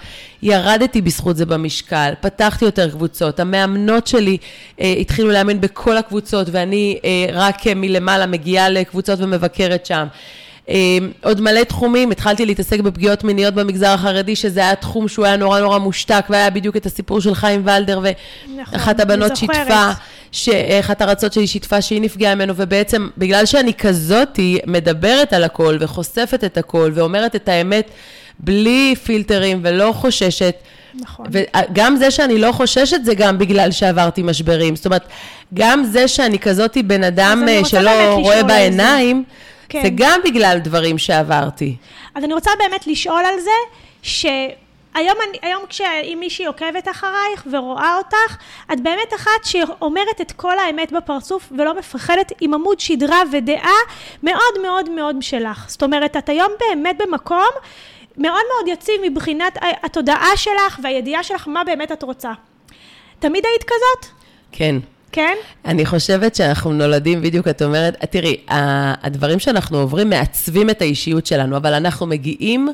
ירדתי 0.44 1.02
בזכות 1.02 1.38
זה 1.38 1.46
במשקל, 1.46 2.14
פתחתי 2.22 2.66
יותר 2.66 2.90
קבוצות, 2.90 3.40
המאמנות 3.40 4.08
שלי 4.08 4.38
אה, 4.82 4.94
התחילו 5.00 5.32
לאמן 5.32 5.62
בכל 5.62 5.98
הקבוצות 5.98 6.48
ואני 6.52 7.00
אה, 7.06 7.26
רק 7.34 7.68
אה, 7.68 7.74
מלמעלה 7.76 8.26
מגיעה 8.26 8.70
לקבוצות 8.70 9.20
ומבקרת 9.22 9.86
שם. 9.86 10.08
אה, 10.70 10.98
עוד 11.24 11.42
מלא 11.42 11.64
תחומים, 11.64 12.12
התחלתי 12.12 12.46
להתעסק 12.46 12.80
בפגיעות 12.80 13.24
מיניות 13.24 13.54
במגזר 13.54 13.90
החרדי, 13.90 14.36
שזה 14.36 14.60
היה 14.60 14.76
תחום 14.76 15.08
שהוא 15.08 15.26
היה 15.26 15.36
נורא 15.36 15.60
נורא 15.60 15.78
מושתק, 15.78 16.26
והיה 16.30 16.50
בדיוק 16.50 16.78
את 16.78 16.86
הסיפור 16.86 17.22
של 17.22 17.36
חיים 17.36 17.62
ולדר, 17.66 18.00
ואחת 18.04 18.74
נכון, 18.74 18.94
הבנות. 19.00 19.36
שיתפה, 19.38 19.92
שאחת 20.32 21.02
הרצות 21.02 21.34
שלי 21.34 21.48
שיתפה 21.48 21.82
שהיא 21.82 22.02
נפגעה 22.02 22.36
ממנו, 22.36 22.54
ובעצם 22.56 23.10
בגלל 23.18 23.46
שאני 23.46 23.74
כזאתי 23.74 24.60
מדברת 24.68 25.34
על 25.34 25.44
הכל 25.44 25.78
וחושפת 25.80 26.44
את 26.44 26.58
הכל 26.58 26.92
ואומרת 26.94 27.36
את 27.36 27.50
האמת 27.50 27.92
בלי 28.44 28.96
פילטרים 29.04 29.60
ולא 29.64 29.92
חוששת, 29.92 30.56
נכון. 30.94 31.26
וגם 31.32 31.96
זה 31.96 32.12
שאני 32.12 32.40
לא 32.40 32.52
חוששת 32.52 33.04
זה 33.04 33.16
גם 33.16 33.38
בגלל 33.38 33.72
שעברתי 33.72 34.22
משברים. 34.24 34.76
זאת 34.76 34.86
אומרת, 34.86 35.08
גם 35.54 35.84
זה 35.84 36.08
שאני 36.08 36.40
כזאתי 36.40 36.84
בן 36.84 37.04
אדם 37.04 37.46
אה, 37.48 37.66
שלא 37.66 38.14
רואה. 38.14 38.44
בעיניים, 38.44 39.24
כן. 39.70 39.82
זה 39.84 39.90
גם 39.96 40.20
בגלל 40.26 40.58
דברים 40.60 40.98
שעברתי. 40.98 41.76
אז 42.16 42.24
אני 42.24 42.34
רוצה 42.34 42.52
באמת 42.60 42.88
לשאול 42.88 43.24
על 43.26 43.40
זה, 43.40 43.50
שהיום 44.02 45.18
אני, 45.30 45.38
היום 45.42 45.62
כשאם 45.70 46.18
מישהי 46.20 46.46
עוקבת 46.46 46.88
אחרייך 46.92 47.48
ורואה 47.52 47.98
אותך, 47.98 48.38
את 48.74 48.82
באמת 48.82 49.14
אחת 49.16 49.44
שאומרת 49.44 50.22
את 50.22 50.32
כל 50.32 50.60
האמת 50.60 50.92
בפרצוף 50.92 51.52
ולא 51.58 51.78
מפחדת 51.78 52.32
עם 52.42 52.54
עמוד 52.54 52.80
שדרה 52.80 53.22
ודעה 53.32 53.78
מאוד 54.24 54.62
מאוד 54.62 54.90
מאוד 54.90 55.16
שלך. 55.22 55.66
זאת 55.70 55.84
אומרת, 55.84 56.18
את 56.18 56.30
היום 56.30 56.52
באמת 56.60 56.96
במקום 57.08 57.50
מאוד 58.18 58.42
מאוד 58.56 58.78
יציב 58.78 58.96
מבחינת 59.12 59.58
התודעה 59.84 60.30
שלך 60.36 60.80
והידיעה 60.84 61.24
שלך 61.24 61.48
מה 61.48 61.64
באמת 61.64 61.92
את 61.92 62.04
רוצה. 62.04 62.32
תמיד 63.20 63.44
היית 63.46 63.64
כזאת? 63.64 64.12
כן. 64.52 64.76
כן? 65.12 65.36
אני 65.66 65.86
חושבת 65.86 66.36
שאנחנו 66.36 66.74
נולדים, 66.74 67.22
בדיוק 67.22 67.48
את 67.48 67.62
אומרת, 67.62 68.06
תראי, 68.10 68.38
ה- 68.50 69.06
הדברים 69.08 69.40
שאנחנו 69.40 69.78
עוברים 69.80 70.10
מעצבים 70.10 70.70
את 70.70 70.82
האישיות 70.82 71.26
שלנו, 71.26 71.58
אבל 71.58 71.74
אנחנו 71.74 72.06
מגיעים 72.06 72.70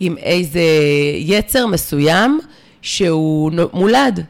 עם 0.00 0.16
איזה 0.18 0.60
יצר 1.18 1.66
מסוים 1.66 2.40
שהוא 2.82 3.50
מולד. 3.72 4.24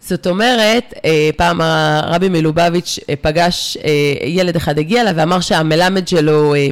זאת 0.00 0.26
אומרת, 0.26 0.94
אה, 1.04 1.30
פעם 1.36 1.60
הרבי 1.60 2.28
מלובביץ' 2.28 2.98
אה, 3.10 3.14
פגש, 3.20 3.76
אה, 3.84 3.90
ילד 4.28 4.56
אחד 4.56 4.78
הגיע 4.78 5.00
אליו 5.02 5.12
ואמר 5.16 5.40
שהמלמד 5.40 6.08
שלו 6.08 6.54
אה, 6.54 6.66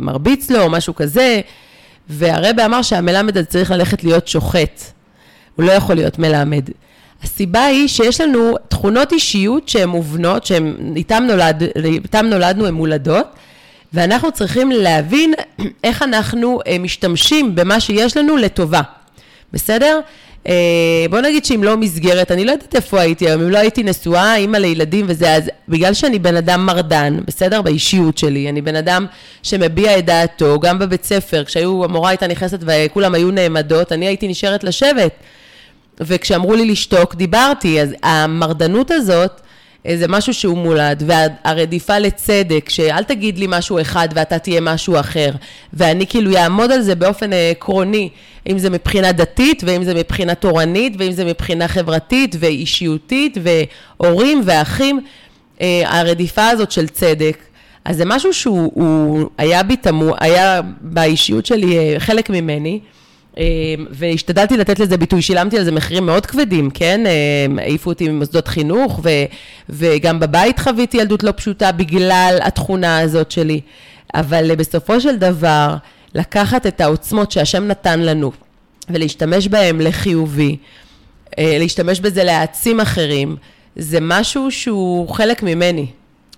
מרביץ 0.00 0.50
לו 0.50 0.62
או 0.62 0.70
משהו 0.70 0.94
כזה, 0.94 1.40
והרבי 2.08 2.64
אמר 2.64 2.82
שהמלמד 2.82 3.38
הזה 3.38 3.46
צריך 3.46 3.70
ללכת 3.70 4.04
להיות 4.04 4.28
שוחט. 4.28 4.80
הוא 5.56 5.64
לא 5.64 5.72
יכול 5.72 5.94
להיות 5.94 6.18
מלמד. 6.18 6.68
הסיבה 7.22 7.64
היא 7.64 7.88
שיש 7.88 8.20
לנו 8.20 8.54
תכונות 8.68 9.12
אישיות 9.12 9.68
שהן 9.68 9.88
מובנות, 9.88 10.46
שהן 10.46 10.92
איתן 10.96 11.26
נולד, 11.26 11.62
נולדנו, 12.24 12.66
הן 12.66 12.74
מולדות, 12.74 13.26
ואנחנו 13.92 14.32
צריכים 14.32 14.70
להבין 14.70 15.34
איך 15.84 16.02
אנחנו 16.02 16.60
אה, 16.66 16.78
משתמשים 16.78 17.54
במה 17.54 17.80
שיש 17.80 18.16
לנו 18.16 18.36
לטובה, 18.36 18.80
בסדר? 19.52 20.00
אה, 20.48 21.06
בוא 21.10 21.20
נגיד 21.20 21.44
שאם 21.44 21.64
לא 21.64 21.76
מסגרת, 21.76 22.32
אני 22.32 22.44
לא 22.44 22.52
יודעת 22.52 22.76
איפה 22.76 23.00
הייתי 23.00 23.28
היום, 23.28 23.42
אם 23.42 23.50
לא 23.50 23.58
הייתי 23.58 23.82
נשואה, 23.82 24.36
אימא 24.36 24.56
לילדים 24.56 25.06
וזה, 25.08 25.34
אז 25.34 25.50
בגלל 25.68 25.94
שאני 25.94 26.18
בן 26.18 26.36
אדם 26.36 26.66
מרדן, 26.66 27.18
בסדר? 27.26 27.62
באישיות 27.62 28.18
שלי, 28.18 28.48
אני 28.48 28.62
בן 28.62 28.76
אדם 28.76 29.06
שמביע 29.42 29.98
את 29.98 30.04
דעתו, 30.04 30.60
גם 30.60 30.78
בבית 30.78 31.04
ספר, 31.04 31.44
כשהיו, 31.44 31.84
המורה 31.84 32.10
הייתה 32.10 32.26
נכנסת 32.26 32.58
וכולם 32.60 33.14
היו 33.14 33.30
נעמדות, 33.30 33.92
אני 33.92 34.06
הייתי 34.06 34.28
נשארת 34.28 34.64
לשבת. 34.64 35.12
וכשאמרו 36.00 36.54
לי 36.54 36.64
לשתוק, 36.64 37.14
דיברתי. 37.14 37.80
אז 37.80 37.94
המרדנות 38.02 38.90
הזאת, 38.90 39.40
זה 39.94 40.08
משהו 40.08 40.34
שהוא 40.34 40.58
מולד, 40.58 41.02
והרדיפה 41.06 41.98
לצדק, 41.98 42.68
שאל 42.68 43.04
תגיד 43.04 43.38
לי 43.38 43.46
משהו 43.48 43.80
אחד 43.80 44.08
ואתה 44.14 44.38
תהיה 44.38 44.60
משהו 44.60 45.00
אחר, 45.00 45.30
ואני 45.72 46.06
כאילו 46.06 46.36
אעמוד 46.36 46.72
על 46.72 46.80
זה 46.80 46.94
באופן 46.94 47.32
אה, 47.32 47.50
עקרוני, 47.50 48.08
אם 48.50 48.58
זה 48.58 48.70
מבחינה 48.70 49.12
דתית, 49.12 49.62
ואם 49.66 49.84
זה 49.84 49.94
מבחינה 49.94 50.34
תורנית, 50.34 50.92
ואם 50.98 51.12
זה 51.12 51.24
מבחינה 51.24 51.68
חברתית 51.68 52.36
ואישיותית, 52.38 53.38
והורים 53.42 54.42
ואחים, 54.44 55.00
אה, 55.60 55.82
הרדיפה 55.86 56.48
הזאת 56.48 56.70
של 56.70 56.88
צדק. 56.88 57.38
אז 57.84 57.96
זה 57.96 58.04
משהו 58.04 58.34
שהוא 58.34 58.72
הוא 58.74 59.28
היה 59.38 59.62
בי 59.62 59.76
תמוה, 59.76 60.16
היה 60.20 60.60
באישיות 60.80 61.46
שלי 61.46 61.78
אה, 61.78 61.94
חלק 61.98 62.30
ממני. 62.30 62.80
אה, 63.38 63.44
והשתדלתי 63.90 64.56
לתת 64.56 64.78
לזה 64.78 64.96
ביטוי, 64.96 65.22
שילמתי 65.22 65.58
על 65.58 65.64
זה 65.64 65.72
מחירים 65.72 66.06
מאוד 66.06 66.26
כבדים, 66.26 66.70
כן? 66.70 67.06
אה, 67.06 67.62
העיפו 67.62 67.90
אותי 67.90 68.08
ממוסדות 68.08 68.48
חינוך, 68.48 69.00
ו, 69.02 69.08
וגם 69.68 70.20
בבית 70.20 70.58
חוויתי 70.58 70.96
ילדות 70.96 71.22
לא 71.22 71.32
פשוטה 71.36 71.72
בגלל 71.72 72.38
התכונה 72.42 72.98
הזאת 72.98 73.30
שלי. 73.30 73.60
אבל 74.14 74.54
בסופו 74.54 75.00
של 75.00 75.16
דבר, 75.16 75.74
לקחת 76.14 76.66
את 76.66 76.80
העוצמות 76.80 77.32
שהשם 77.32 77.64
נתן 77.68 78.00
לנו, 78.00 78.32
ולהשתמש 78.90 79.48
בהם 79.48 79.80
לחיובי, 79.80 80.56
אה, 81.38 81.56
להשתמש 81.58 82.00
בזה 82.00 82.24
להעצים 82.24 82.80
אחרים, 82.80 83.36
זה 83.76 83.98
משהו 84.00 84.50
שהוא 84.50 85.08
חלק 85.08 85.42
ממני. 85.42 85.86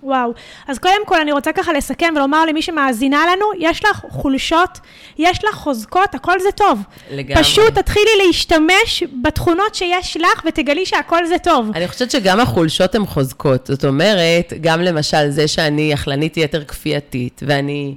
וואו. 0.03 0.33
אז 0.69 0.79
קודם 0.79 1.07
כל 1.07 1.21
אני 1.21 1.33
רוצה 1.33 1.53
ככה 1.53 1.73
לסכם 1.73 2.13
ולומר 2.17 2.45
למי 2.45 2.63
שמאזינה 2.63 3.25
לנו, 3.33 3.45
יש 3.59 3.85
לך 3.85 4.05
חולשות, 4.11 4.79
יש 5.19 5.45
לך 5.45 5.55
חוזקות, 5.55 6.15
הכל 6.15 6.41
זה 6.41 6.49
טוב. 6.55 6.83
לגמרי. 7.11 7.43
פשוט 7.43 7.79
תתחילי 7.79 8.11
להשתמש 8.27 9.05
בתכונות 9.23 9.75
שיש 9.75 10.17
לך 10.17 10.43
ותגלי 10.47 10.87
שהכל 10.87 11.27
זה 11.27 11.39
טוב. 11.39 11.71
אני 11.75 11.89
חושבת 11.89 12.11
שגם 12.11 12.41
החולשות 12.41 12.95
הן 12.95 13.07
חוזקות. 13.07 13.67
זאת 13.67 13.85
אומרת, 13.85 14.53
גם 14.61 14.81
למשל 14.81 15.31
זה 15.31 15.49
שאני 15.49 15.95
אכלנית 15.95 16.37
יתר 16.37 16.65
כפייתית, 16.65 17.43
ואני 17.47 17.95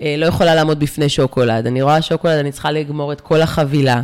אה, 0.00 0.14
לא 0.18 0.26
יכולה 0.26 0.54
לעמוד 0.54 0.80
בפני 0.80 1.08
שוקולד. 1.08 1.66
אני 1.66 1.82
רואה 1.82 2.02
שוקולד, 2.02 2.38
אני 2.38 2.52
צריכה 2.52 2.70
לגמור 2.70 3.12
את 3.12 3.20
כל 3.20 3.40
החבילה. 3.40 4.02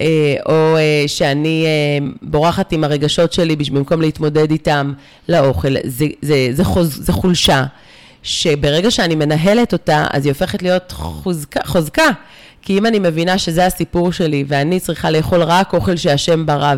אה, 0.00 0.36
או 0.46 0.76
אה, 0.76 1.04
שאני 1.06 1.64
אה, 1.66 2.06
בורחת 2.22 2.72
עם 2.72 2.84
הרגשות 2.84 3.32
שלי 3.32 3.56
במקום 3.56 4.00
להתמודד 4.00 4.50
איתם 4.50 4.92
לאוכל. 5.28 5.74
זה, 5.84 6.06
זה, 6.22 6.48
זה, 6.52 6.64
חוז, 6.64 6.98
זה 7.02 7.12
חולשה, 7.12 7.64
שברגע 8.22 8.90
שאני 8.90 9.14
מנהלת 9.14 9.72
אותה, 9.72 10.06
אז 10.10 10.24
היא 10.24 10.32
הופכת 10.32 10.62
להיות 10.62 10.92
חוזקה. 10.92 11.60
חוזקה. 11.64 12.10
כי 12.62 12.78
אם 12.78 12.86
אני 12.86 12.98
מבינה 12.98 13.38
שזה 13.38 13.66
הסיפור 13.66 14.12
שלי, 14.12 14.44
ואני 14.48 14.80
צריכה 14.80 15.10
לאכול 15.10 15.42
רק 15.42 15.72
אוכל 15.72 15.96
שהשם 15.96 16.46
ברא, 16.46 16.74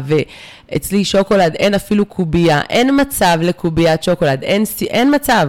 ואצלי 0.70 1.04
שוקולד 1.04 1.54
אין 1.54 1.74
אפילו 1.74 2.04
קובייה, 2.04 2.60
אין 2.70 3.00
מצב 3.00 3.38
לקוביית 3.42 4.02
שוקולד, 4.02 4.42
אין, 4.42 4.64
אין 4.90 5.14
מצב. 5.14 5.48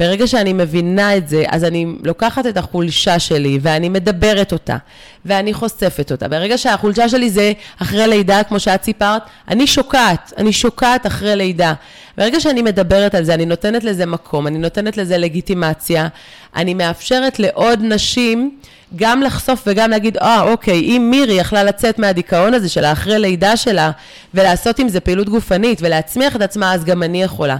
ברגע 0.00 0.26
שאני 0.26 0.52
מבינה 0.52 1.16
את 1.16 1.28
זה, 1.28 1.44
אז 1.48 1.64
אני 1.64 1.86
לוקחת 2.04 2.46
את 2.46 2.56
החולשה 2.56 3.18
שלי 3.18 3.58
ואני 3.62 3.88
מדברת 3.88 4.52
אותה, 4.52 4.76
ואני 5.24 5.54
חושפת 5.54 6.12
אותה. 6.12 6.28
ברגע 6.28 6.58
שהחולשה 6.58 7.08
שלי 7.08 7.30
זה 7.30 7.52
אחרי 7.82 8.06
לידה, 8.06 8.42
כמו 8.42 8.60
שאת 8.60 8.84
סיפרת, 8.84 9.22
אני 9.48 9.66
שוקעת, 9.66 10.32
אני 10.38 10.52
שוקעת 10.52 11.06
אחרי 11.06 11.36
לידה. 11.36 11.74
ברגע 12.18 12.40
שאני 12.40 12.62
מדברת 12.62 13.14
על 13.14 13.24
זה, 13.24 13.34
אני 13.34 13.46
נותנת 13.46 13.84
לזה 13.84 14.06
מקום, 14.06 14.46
אני 14.46 14.58
נותנת 14.58 14.96
לזה 14.96 15.18
לגיטימציה, 15.18 16.08
אני 16.56 16.74
מאפשרת 16.74 17.38
לעוד 17.38 17.78
נשים 17.82 18.58
גם 18.96 19.22
לחשוף 19.22 19.62
וגם 19.66 19.90
להגיד, 19.90 20.16
אה, 20.16 20.42
אוקיי, 20.42 20.80
אם 20.80 21.08
מירי 21.10 21.34
יכלה 21.34 21.64
לצאת 21.64 21.98
מהדיכאון 21.98 22.54
הזה 22.54 22.68
שלה 22.68 22.92
אחרי 22.92 23.18
לידה 23.18 23.56
שלה, 23.56 23.90
ולעשות 24.34 24.78
עם 24.78 24.88
זה 24.88 25.00
פעילות 25.00 25.28
גופנית, 25.28 25.78
ולהצמיח 25.82 26.36
את 26.36 26.42
עצמה, 26.42 26.74
אז 26.74 26.84
גם 26.84 27.02
אני 27.02 27.22
יכולה. 27.22 27.56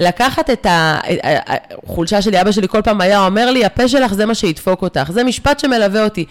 לקחת 0.00 0.50
את 0.50 0.66
החולשה 0.70 2.22
שלי, 2.22 2.40
אבא 2.40 2.52
שלי 2.52 2.68
כל 2.68 2.82
פעם 2.82 3.00
היה 3.00 3.26
אומר 3.26 3.50
לי, 3.50 3.64
הפה 3.64 3.88
שלך 3.88 4.14
זה 4.14 4.26
מה 4.26 4.34
שידפוק 4.34 4.82
אותך. 4.82 5.10
זה 5.12 5.24
משפט 5.24 5.60
שמלווה 5.60 6.04
אותי. 6.04 6.24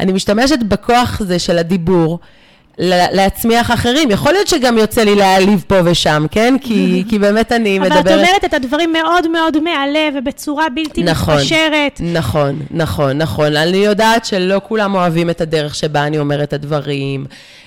אני 0.00 0.12
משתמשת 0.12 0.58
בכוח 0.58 1.20
הזה 1.20 1.38
של 1.38 1.58
הדיבור. 1.58 2.18
להצמיח 2.78 3.70
אחרים. 3.70 4.10
יכול 4.10 4.32
להיות 4.32 4.48
שגם 4.48 4.78
יוצא 4.78 5.04
לי 5.04 5.14
להעליב 5.14 5.64
פה 5.66 5.74
ושם, 5.84 6.26
כן? 6.30 6.54
כי, 6.60 7.02
כי 7.08 7.18
באמת 7.18 7.52
אני 7.52 7.78
אבל 7.78 7.86
מדברת... 7.86 8.06
את 8.06 8.12
אומרת 8.12 8.44
את 8.44 8.54
הדברים 8.54 8.92
מאוד 8.92 9.28
מאוד 9.28 9.56
מהלב 9.58 10.14
ובצורה 10.16 10.68
בלתי 10.74 11.02
נכון. 11.02 11.34
מתפשרת. 11.34 12.00
נכון, 12.00 12.60
נכון, 12.70 13.18
נכון. 13.18 13.56
אני 13.56 13.76
יודעת 13.76 14.24
שלא 14.24 14.60
כולם 14.68 14.94
אוהבים 14.94 15.30
את 15.30 15.40
הדרך 15.40 15.74
שבה 15.74 16.06
אני 16.06 16.18
אומרת 16.18 16.48
את 16.48 16.52
הדברים, 16.52 17.26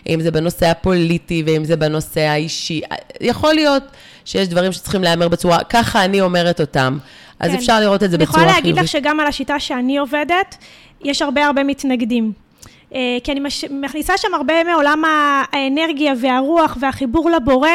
אם 0.10 0.22
זה 0.22 0.32
בנושא 0.32 0.66
הפוליטי 0.68 1.44
ואם 1.46 1.66
זה 1.66 1.76
בנושא 1.76 2.22
האישי. 2.22 2.82
יכול 3.22 3.54
להיות 3.54 3.84
שיש 4.28 4.48
דברים 4.48 4.72
שצריכים 4.72 5.04
להיאמר 5.04 5.28
בצורה, 5.28 5.64
ככה 5.64 6.06
אני 6.06 6.22
אומרת 6.22 6.62
אותם. 6.62 6.98
אז 7.40 7.52
כן. 7.52 7.58
אפשר 7.58 7.80
לראות 7.80 8.04
את 8.04 8.12
זה 8.12 8.18
בצורה 8.18 8.44
אני 8.44 8.52
חיובית. 8.52 8.66
יכולה 8.66 8.74
להגיד 8.74 8.84
לך 8.84 8.88
שגם 8.88 9.20
על 9.20 9.28
השיטה 9.28 9.60
שאני 9.60 9.98
עובדת, 9.98 10.58
יש 11.04 11.22
הרבה 11.22 11.46
הרבה 11.46 11.64
מתנגדים. 11.64 12.32
אה, 12.96 13.00
כי 13.24 13.32
אני 13.32 13.40
מש... 13.40 13.66
מכניסה 13.70 14.18
שם 14.18 14.34
הרבה 14.34 14.64
מעולם 14.64 15.04
האנרגיה 15.06 16.14
והרוח 16.22 16.78
והחיבור 16.80 17.30
לבורא, 17.30 17.70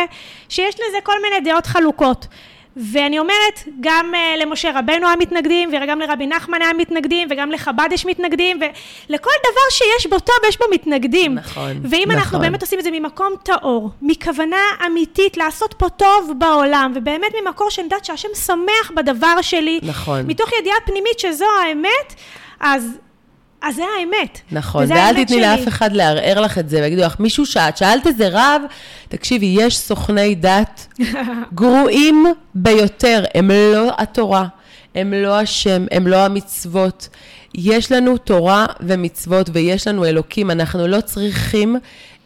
שיש 0.48 0.74
לזה 0.74 0.98
כל 1.02 1.12
מיני 1.22 1.50
דעות 1.50 1.66
חלוקות. 1.66 2.26
ואני 2.76 3.18
אומרת, 3.18 3.68
גם 3.80 4.12
uh, 4.14 4.42
למשה 4.42 4.70
רבנו 4.78 5.06
היה 5.06 5.16
מתנגדים, 5.16 5.70
וגם 5.72 6.00
לרבי 6.00 6.26
נחמן 6.26 6.62
היה 6.62 6.72
מתנגדים, 6.72 7.28
וגם 7.30 7.50
לחב"ד 7.50 7.88
יש 7.92 8.06
מתנגדים, 8.06 8.60
ולכל 9.08 9.30
דבר 9.40 9.70
שיש 9.70 10.06
בו 10.06 10.18
טוב, 10.18 10.36
יש 10.48 10.58
בו 10.58 10.64
מתנגדים. 10.70 11.34
נכון, 11.34 11.80
ואם 11.84 12.02
נכון. 12.06 12.10
אנחנו 12.10 12.38
באמת 12.38 12.62
עושים 12.62 12.78
את 12.78 12.84
זה 12.84 12.90
ממקום 12.90 13.32
טהור, 13.42 13.90
מכוונה 14.02 14.62
אמיתית 14.86 15.36
לעשות 15.36 15.74
פה 15.78 15.88
טוב 15.88 16.32
בעולם, 16.38 16.92
ובאמת 16.94 17.32
ממקור 17.42 17.70
שאני 17.70 17.84
יודעת 17.84 18.04
שהשם 18.04 18.28
שמח 18.46 18.90
בדבר 18.96 19.42
שלי, 19.42 19.80
נכון. 19.82 20.26
מתוך 20.26 20.50
ידיעה 20.60 20.76
פנימית 20.84 21.18
שזו 21.18 21.46
האמת, 21.64 22.14
אז... 22.60 22.98
אז 23.62 23.74
זה 23.74 23.82
האמת. 23.98 24.40
נכון, 24.52 24.84
ואל 24.88 25.24
תתני. 25.24 25.40
לאף 25.40 25.68
אחד 25.68 25.92
לערער 25.92 26.40
לך 26.40 26.58
את 26.58 26.68
זה, 26.68 26.80
ויגידו 26.80 27.02
לך, 27.02 27.16
מישהו 27.20 27.46
שאת 27.46 27.76
שאלת 27.76 28.06
איזה 28.06 28.28
רב, 28.32 28.62
תקשיבי, 29.08 29.56
יש 29.60 29.78
סוכני 29.78 30.34
דת 30.34 30.86
גרועים 31.54 32.26
ביותר, 32.54 33.24
הם 33.34 33.50
לא 33.50 33.90
התורה, 33.98 34.46
הם 34.94 35.14
לא 35.14 35.38
השם, 35.38 35.86
הם 35.90 36.06
לא 36.06 36.16
המצוות. 36.16 37.08
יש 37.54 37.92
לנו 37.92 38.16
תורה 38.16 38.66
ומצוות 38.80 39.50
ויש 39.52 39.86
לנו 39.88 40.04
אלוקים, 40.04 40.50
אנחנו 40.50 40.86
לא 40.86 41.00
צריכים 41.00 41.76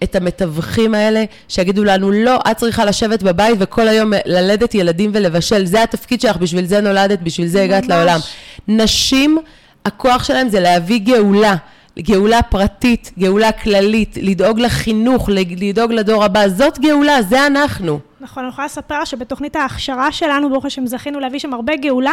את 0.02 0.16
המתווכים 0.16 0.94
האלה 0.94 1.24
שיגידו 1.48 1.84
לנו, 1.84 2.10
לא, 2.10 2.38
את 2.50 2.56
צריכה 2.56 2.84
לשבת 2.84 3.22
בבית 3.22 3.56
וכל 3.58 3.88
היום 3.88 4.12
ללדת 4.26 4.74
ילדים 4.74 5.10
ולבשל, 5.14 5.66
זה 5.66 5.82
התפקיד 5.82 6.20
שלך, 6.20 6.36
בשביל 6.36 6.64
זה 6.64 6.80
נולדת, 6.80 7.18
בשביל 7.20 7.46
זה 7.46 7.62
הגעת 7.62 7.84
ממש. 7.84 7.90
לעולם. 7.90 8.20
נשים, 8.68 9.38
הכוח 9.86 10.24
שלהם 10.24 10.48
זה 10.48 10.60
להביא 10.60 10.98
גאולה. 10.98 11.54
גאולה 11.98 12.42
פרטית, 12.42 13.12
גאולה 13.18 13.52
כללית, 13.52 14.16
לדאוג 14.22 14.60
לחינוך, 14.60 15.28
לדאוג 15.56 15.92
לדור 15.92 16.24
הבא, 16.24 16.48
זאת 16.48 16.78
גאולה, 16.78 17.22
זה 17.22 17.46
אנחנו. 17.46 17.98
נכון, 18.20 18.42
אני 18.42 18.52
יכולה 18.52 18.66
לספר 18.66 19.04
שבתוכנית 19.04 19.56
ההכשרה 19.56 20.12
שלנו, 20.12 20.50
ברוך 20.50 20.64
השם, 20.64 20.86
זכינו 20.86 21.20
להביא 21.20 21.38
שם 21.38 21.54
הרבה 21.54 21.76
גאולה. 21.76 22.12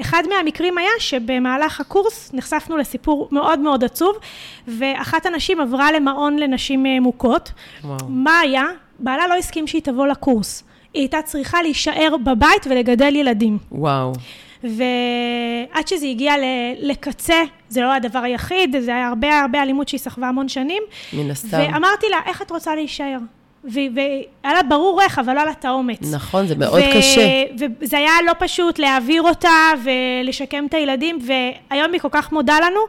אחד 0.00 0.22
מהמקרים 0.28 0.78
היה 0.78 0.90
שבמהלך 0.98 1.80
הקורס 1.80 2.30
נחשפנו 2.34 2.76
לסיפור 2.76 3.28
מאוד 3.32 3.58
מאוד 3.58 3.84
עצוב, 3.84 4.16
ואחת 4.68 5.26
הנשים 5.26 5.60
עברה 5.60 5.92
למעון 5.92 6.36
לנשים 6.38 6.86
אה, 6.86 7.00
מוכות. 7.00 7.52
וואו. 7.84 7.96
מה 8.08 8.38
היה? 8.38 8.64
בעלה 8.98 9.26
לא 9.26 9.34
הסכים 9.34 9.66
שהיא 9.66 9.82
תבוא 9.82 10.06
לקורס. 10.06 10.64
היא 10.94 11.00
הייתה 11.02 11.22
צריכה 11.22 11.62
להישאר 11.62 12.14
בבית 12.24 12.66
ולגדל 12.70 13.16
ילדים. 13.16 13.58
וואו. 13.72 14.12
ועד 14.64 15.88
שזה 15.88 16.06
הגיע 16.06 16.38
ל- 16.38 16.42
לקצה, 16.90 17.42
זה 17.68 17.80
לא 17.80 17.92
הדבר 17.92 18.18
היחיד, 18.18 18.76
זה 18.80 18.94
היה 18.94 19.08
הרבה 19.08 19.40
הרבה 19.40 19.62
אלימות 19.62 19.88
שהיא 19.88 20.00
סחבה 20.00 20.28
המון 20.28 20.48
שנים. 20.48 20.82
מן 21.12 21.30
הסתם. 21.30 21.58
ואמרתי 21.72 22.06
לה, 22.10 22.16
איך 22.26 22.42
את 22.42 22.50
רוצה 22.50 22.74
להישאר? 22.74 23.18
והיה 23.64 24.22
לה 24.54 24.62
ברור 24.68 25.02
איך, 25.02 25.18
אבל 25.18 25.32
לא 25.32 25.38
היה 25.38 25.46
לה 25.46 25.52
את 25.52 25.64
האומץ. 25.64 25.98
נכון, 26.14 26.46
זה 26.46 26.54
מאוד 26.56 26.82
ו- 26.82 26.96
קשה. 26.98 27.42
וזה 27.80 27.98
היה 27.98 28.10
לא 28.26 28.32
פשוט 28.38 28.78
להעביר 28.78 29.22
אותה 29.22 29.48
ולשקם 29.84 30.66
את 30.66 30.74
הילדים, 30.74 31.18
והיום 31.70 31.92
היא 31.92 32.00
כל 32.00 32.08
כך 32.10 32.32
מודה 32.32 32.56
לנו, 32.66 32.80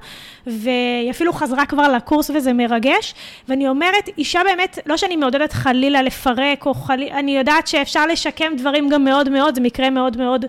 והיא 0.48 1.12
אפילו 1.12 1.34
חזרה 1.34 1.66
כבר 1.66 1.92
לקורס 1.92 2.30
וזה 2.30 2.54
מרגש. 2.54 3.14
ואני 3.50 3.68
אומרת, 3.68 4.10
אישה 4.18 4.42
באמת, 4.44 4.80
לא 4.86 4.98
שאני 4.98 5.16
מעודדת 5.16 5.54
חלילה 5.54 6.02
לפרק, 6.02 6.66
או 6.66 6.74
חלילה, 6.74 7.20
אני 7.20 7.38
יודעת 7.38 7.68
שאפשר 7.68 8.06
לשקם 8.08 8.54
דברים 8.58 8.90
גם 8.90 9.04
מאוד 9.04 9.30
מאוד, 9.30 9.56
זה 9.56 9.62
מקרה 9.62 9.90
מאוד 9.90 10.18
מאוד... 10.18 10.46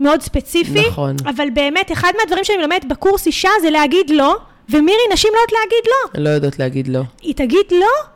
מאוד 0.00 0.22
ספציפי, 0.22 0.88
נכון. 0.88 1.16
אבל 1.26 1.50
באמת, 1.54 1.92
אחד 1.92 2.12
מהדברים 2.20 2.44
שאני 2.44 2.58
מלמדת 2.58 2.84
בקורס 2.84 3.26
אישה 3.26 3.50
זה 3.62 3.70
להגיד 3.70 4.10
לא, 4.10 4.36
ומירי, 4.68 4.98
נשים 5.12 5.30
לא 5.34 5.38
יודעות 5.38 5.52
להגיד 5.52 5.84
לא. 5.86 6.24
לא 6.24 6.28
יודעות 6.28 6.58
להגיד 6.58 6.88
לא. 6.88 7.02
היא 7.22 7.34
תגיד 7.34 7.66
לא? 7.70 8.10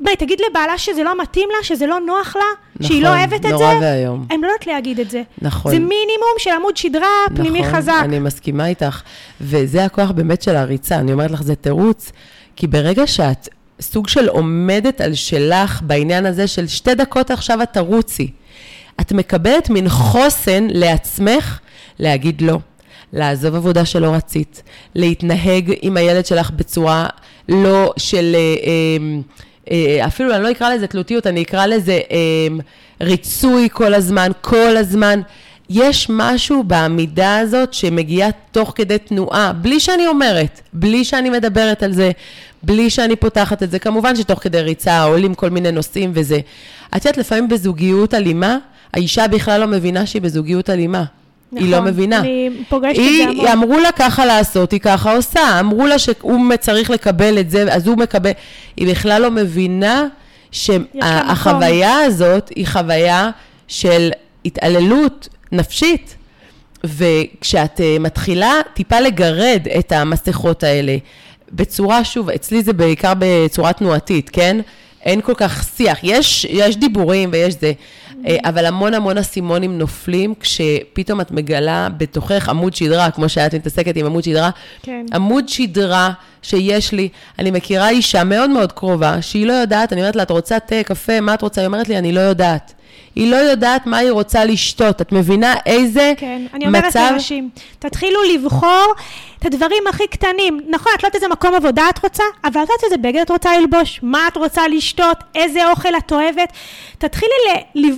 מה, 0.00 0.10
היא 0.10 0.18
תגיד 0.18 0.38
לבעלה 0.50 0.78
שזה 0.78 1.02
לא 1.02 1.22
מתאים 1.22 1.48
לה, 1.52 1.64
שזה 1.64 1.86
לא 1.86 2.00
נוח 2.00 2.36
לה, 2.36 2.42
נכון, 2.76 2.86
שהיא 2.86 3.02
לא 3.02 3.08
אוהבת 3.08 3.40
את 3.40 3.50
נורא 3.50 3.74
זה? 3.74 3.78
ואיום. 3.80 4.26
הן 4.30 4.40
לא 4.40 4.46
יודעות 4.46 4.66
להגיד 4.66 5.00
את 5.00 5.10
זה. 5.10 5.22
נכון. 5.42 5.72
זה 5.72 5.78
מינימום 5.78 6.34
של 6.38 6.50
עמוד 6.50 6.76
שדרה 6.76 7.08
פנימי 7.36 7.60
נכון, 7.60 7.74
חזק. 7.74 8.00
אני 8.04 8.18
מסכימה 8.18 8.66
איתך. 8.66 9.02
וזה 9.40 9.84
הכוח 9.84 10.10
באמת 10.10 10.42
של 10.42 10.56
הריצה. 10.56 10.96
אני 10.96 11.12
אומרת 11.12 11.30
לך, 11.30 11.42
זה 11.42 11.54
תירוץ, 11.54 12.12
כי 12.56 12.66
ברגע 12.66 13.06
שאת 13.06 13.48
סוג 13.80 14.08
של 14.08 14.28
עומדת 14.28 15.00
על 15.00 15.14
שלך 15.14 15.82
בעניין 15.82 16.26
הזה 16.26 16.46
של 16.46 16.66
שתי 16.66 16.94
דקות 16.94 17.30
עכשיו 17.30 17.62
את 17.62 17.72
תרוצי, 17.72 18.30
את 19.00 19.12
מקבלת 19.12 19.70
מין 19.70 19.88
חוסן 19.88 20.66
לעצמך 20.70 21.58
להגיד 21.98 22.40
לא. 22.40 22.58
לעזוב 23.12 23.54
עבודה 23.54 23.84
שלא 23.84 24.06
רצית, 24.06 24.62
להתנהג 24.94 25.72
עם 25.82 25.96
הילד 25.96 26.26
שלך 26.26 26.50
בצורה 26.50 27.06
לא 27.48 27.92
של, 27.96 28.34
אה, 28.34 28.40
אה, 28.66 30.00
אה, 30.00 30.06
אפילו 30.06 30.34
אני 30.34 30.42
לא 30.42 30.50
אקרא 30.50 30.74
לזה 30.74 30.86
תלותיות, 30.86 31.26
אני 31.26 31.42
אקרא 31.42 31.66
לזה 31.66 32.00
אה, 32.10 32.56
ריצוי 33.00 33.68
כל 33.72 33.94
הזמן, 33.94 34.30
כל 34.40 34.76
הזמן. 34.76 35.20
יש 35.70 36.06
משהו 36.10 36.64
בעמידה 36.64 37.38
הזאת 37.38 37.74
שמגיעה 37.74 38.30
תוך 38.52 38.72
כדי 38.74 38.98
תנועה, 38.98 39.52
בלי 39.52 39.80
שאני 39.80 40.06
אומרת, 40.06 40.60
בלי 40.72 41.04
שאני 41.04 41.30
מדברת 41.30 41.82
על 41.82 41.92
זה, 41.92 42.10
בלי 42.62 42.90
שאני 42.90 43.16
פותחת 43.16 43.62
את 43.62 43.70
זה. 43.70 43.78
כמובן 43.78 44.16
שתוך 44.16 44.42
כדי 44.42 44.60
ריצה 44.60 45.02
עולים 45.02 45.34
כל 45.34 45.50
מיני 45.50 45.72
נושאים 45.72 46.10
וזה. 46.14 46.40
את 46.88 47.04
יודעת, 47.04 47.16
לפעמים 47.16 47.48
בזוגיות 47.48 48.14
אלימה, 48.14 48.58
האישה 48.94 49.28
בכלל 49.28 49.60
לא 49.60 49.66
מבינה 49.66 50.06
שהיא 50.06 50.22
בזוגיות 50.22 50.70
אלימה. 50.70 51.04
היא 51.52 51.70
לא 51.70 51.76
נכון, 51.76 51.88
מבינה. 51.88 52.18
אני 52.18 52.50
פוגשת 52.68 52.92
את 52.92 52.98
היא, 52.98 53.26
זה 53.26 53.52
המון. 53.52 53.64
אמרו 53.64 53.78
לה 53.78 53.92
ככה 53.92 54.26
לעשות, 54.26 54.72
היא 54.72 54.80
ככה 54.80 55.16
עושה. 55.16 55.60
אמרו 55.60 55.86
לה 55.86 55.98
שהוא 55.98 56.56
צריך 56.60 56.90
לקבל 56.90 57.38
את 57.38 57.50
זה, 57.50 57.72
אז 57.72 57.86
הוא 57.86 57.96
מקבל. 57.98 58.30
היא 58.76 58.90
בכלל 58.90 59.22
לא 59.22 59.30
מבינה. 59.30 60.06
שהחוויה 60.52 61.98
הזאת 61.98 62.48
היא 62.56 62.66
חוויה 62.66 63.30
של 63.68 64.10
התעללות 64.44 65.28
נפשית. 65.52 66.16
וכשאת 66.84 67.80
אה, 67.80 67.96
מתחילה 68.00 68.52
טיפה 68.74 69.00
לגרד 69.00 69.68
את 69.78 69.92
המסכות 69.92 70.62
האלה, 70.62 70.96
בצורה, 71.52 72.04
שוב, 72.04 72.30
אצלי 72.30 72.62
זה 72.62 72.72
בעיקר 72.72 73.12
בצורה 73.18 73.72
תנועתית, 73.72 74.30
כן? 74.30 74.56
אין 75.06 75.20
כל 75.20 75.34
כך 75.36 75.64
שיח. 75.76 75.98
יש, 76.02 76.46
יש 76.50 76.76
דיבורים 76.76 77.28
ויש 77.32 77.54
זה, 77.60 77.72
אה, 78.26 78.36
אבל 78.44 78.66
המון 78.66 78.94
המון 78.94 79.18
אסימונים 79.18 79.78
נופלים 79.78 80.34
כשפתאום 80.40 81.20
את 81.20 81.30
מגלה 81.30 81.88
בתוכך 81.96 82.48
עמוד 82.48 82.74
שדרה, 82.74 83.10
כמו 83.10 83.28
שאת 83.28 83.54
מתעסקת 83.54 83.96
עם 83.96 84.06
עמוד 84.06 84.24
שדרה. 84.24 84.50
כן. 84.82 85.06
עמוד 85.12 85.48
שדרה 85.48 86.12
שיש 86.42 86.92
לי, 86.92 87.08
אני 87.38 87.50
מכירה 87.50 87.90
אישה 87.90 88.24
מאוד 88.24 88.50
מאוד 88.50 88.72
קרובה, 88.72 89.22
שהיא 89.22 89.46
לא 89.46 89.52
יודעת, 89.52 89.92
אני 89.92 90.00
אומרת 90.00 90.16
לה, 90.16 90.22
את 90.22 90.30
רוצה 90.30 90.60
תה, 90.60 90.82
קפה, 90.82 91.20
מה 91.20 91.34
את 91.34 91.42
רוצה? 91.42 91.60
היא 91.60 91.66
אומרת 91.66 91.88
לי, 91.88 91.98
אני 91.98 92.12
לא 92.12 92.20
יודעת. 92.20 92.74
היא 93.14 93.30
לא 93.30 93.36
יודעת 93.36 93.86
מה 93.86 93.96
היא 93.98 94.10
רוצה 94.10 94.44
לשתות. 94.44 95.00
את 95.00 95.12
מבינה 95.12 95.54
איזה 95.66 96.12
כן, 96.16 96.42
אני 96.54 96.66
אומרת 96.66 96.84
מצב... 96.84 97.00
לאנשים, 97.10 97.50
תתחילו 97.78 98.20
לבחור 98.34 98.94
את 99.38 99.46
הדברים 99.46 99.82
הכי 99.88 100.06
קטנים. 100.06 100.60
נכון, 100.68 100.92
את 100.96 101.02
לא 101.02 101.06
יודעת 101.08 101.14
איזה 101.14 101.28
מקום 101.28 101.54
עבודה 101.54 101.82
את 101.90 102.02
רוצה, 102.02 102.22
אבל 102.44 102.50
את 102.50 102.56
יודעת 102.56 102.84
איזה 102.84 102.96
בגד 102.96 103.20
את 103.20 103.30
רוצה 103.30 103.58
ללבוש, 103.58 104.00
מה 104.02 104.28
את 104.28 104.36
רוצה 104.36 104.68
לשתות, 104.68 105.16
איזה 105.34 105.70
אוכל 105.70 105.96
את 105.98 106.12
אוהבת. 106.12 106.52
תתחילי 106.98 107.32
ל- 107.74 107.88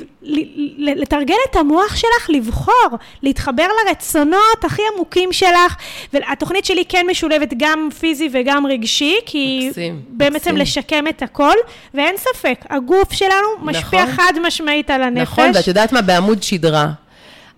לתרגל 0.78 1.34
את 1.50 1.56
המוח 1.56 1.96
שלך 1.96 2.28
לבחור, 2.28 2.98
להתחבר 3.22 3.66
לרצונות 3.86 4.64
הכי 4.64 4.82
עמוקים 4.94 5.32
שלך. 5.32 5.76
והתוכנית 6.12 6.64
שלי 6.64 6.84
כן 6.88 7.06
משולבת 7.10 7.54
גם 7.58 7.88
פיזי 8.00 8.28
וגם 8.32 8.66
רגשי, 8.66 9.16
כי 9.26 9.66
מקסים, 9.68 10.02
בעצם 10.08 10.34
מקסים. 10.34 10.56
לשקם 10.56 11.08
את 11.08 11.22
הכל, 11.22 11.54
ואין 11.94 12.14
ספק, 12.16 12.64
הגוף 12.70 13.12
שלנו 13.12 13.48
משפיע 13.62 14.04
נכון. 14.04 14.14
חד 14.16 14.32
משמעית 14.46 14.90
על 14.90 15.02
הנפש. 15.02 15.22
נכון, 15.22 15.50
ואת 15.54 15.66
יודעת 15.66 15.92
מה? 15.92 16.02
בעמוד 16.02 16.42
שדרה. 16.42 16.88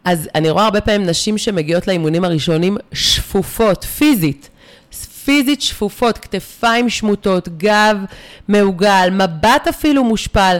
אז 0.05 0.29
אני 0.35 0.51
רואה 0.51 0.65
הרבה 0.65 0.81
פעמים 0.81 1.07
נשים 1.07 1.39
שמגיעות 1.39 1.89
לאימונים 1.89 2.25
הראשונים 2.25 2.77
שפופות, 2.93 3.85
פיזית. 3.85 4.49
פיזית 5.25 5.63
שפופות, 5.63 6.19
כתפיים 6.19 6.89
שמוטות, 6.89 7.49
גב 7.49 7.97
מעוגל, 8.49 9.09
מבט 9.13 9.69
אפילו 9.69 10.05
מושפל. 10.05 10.59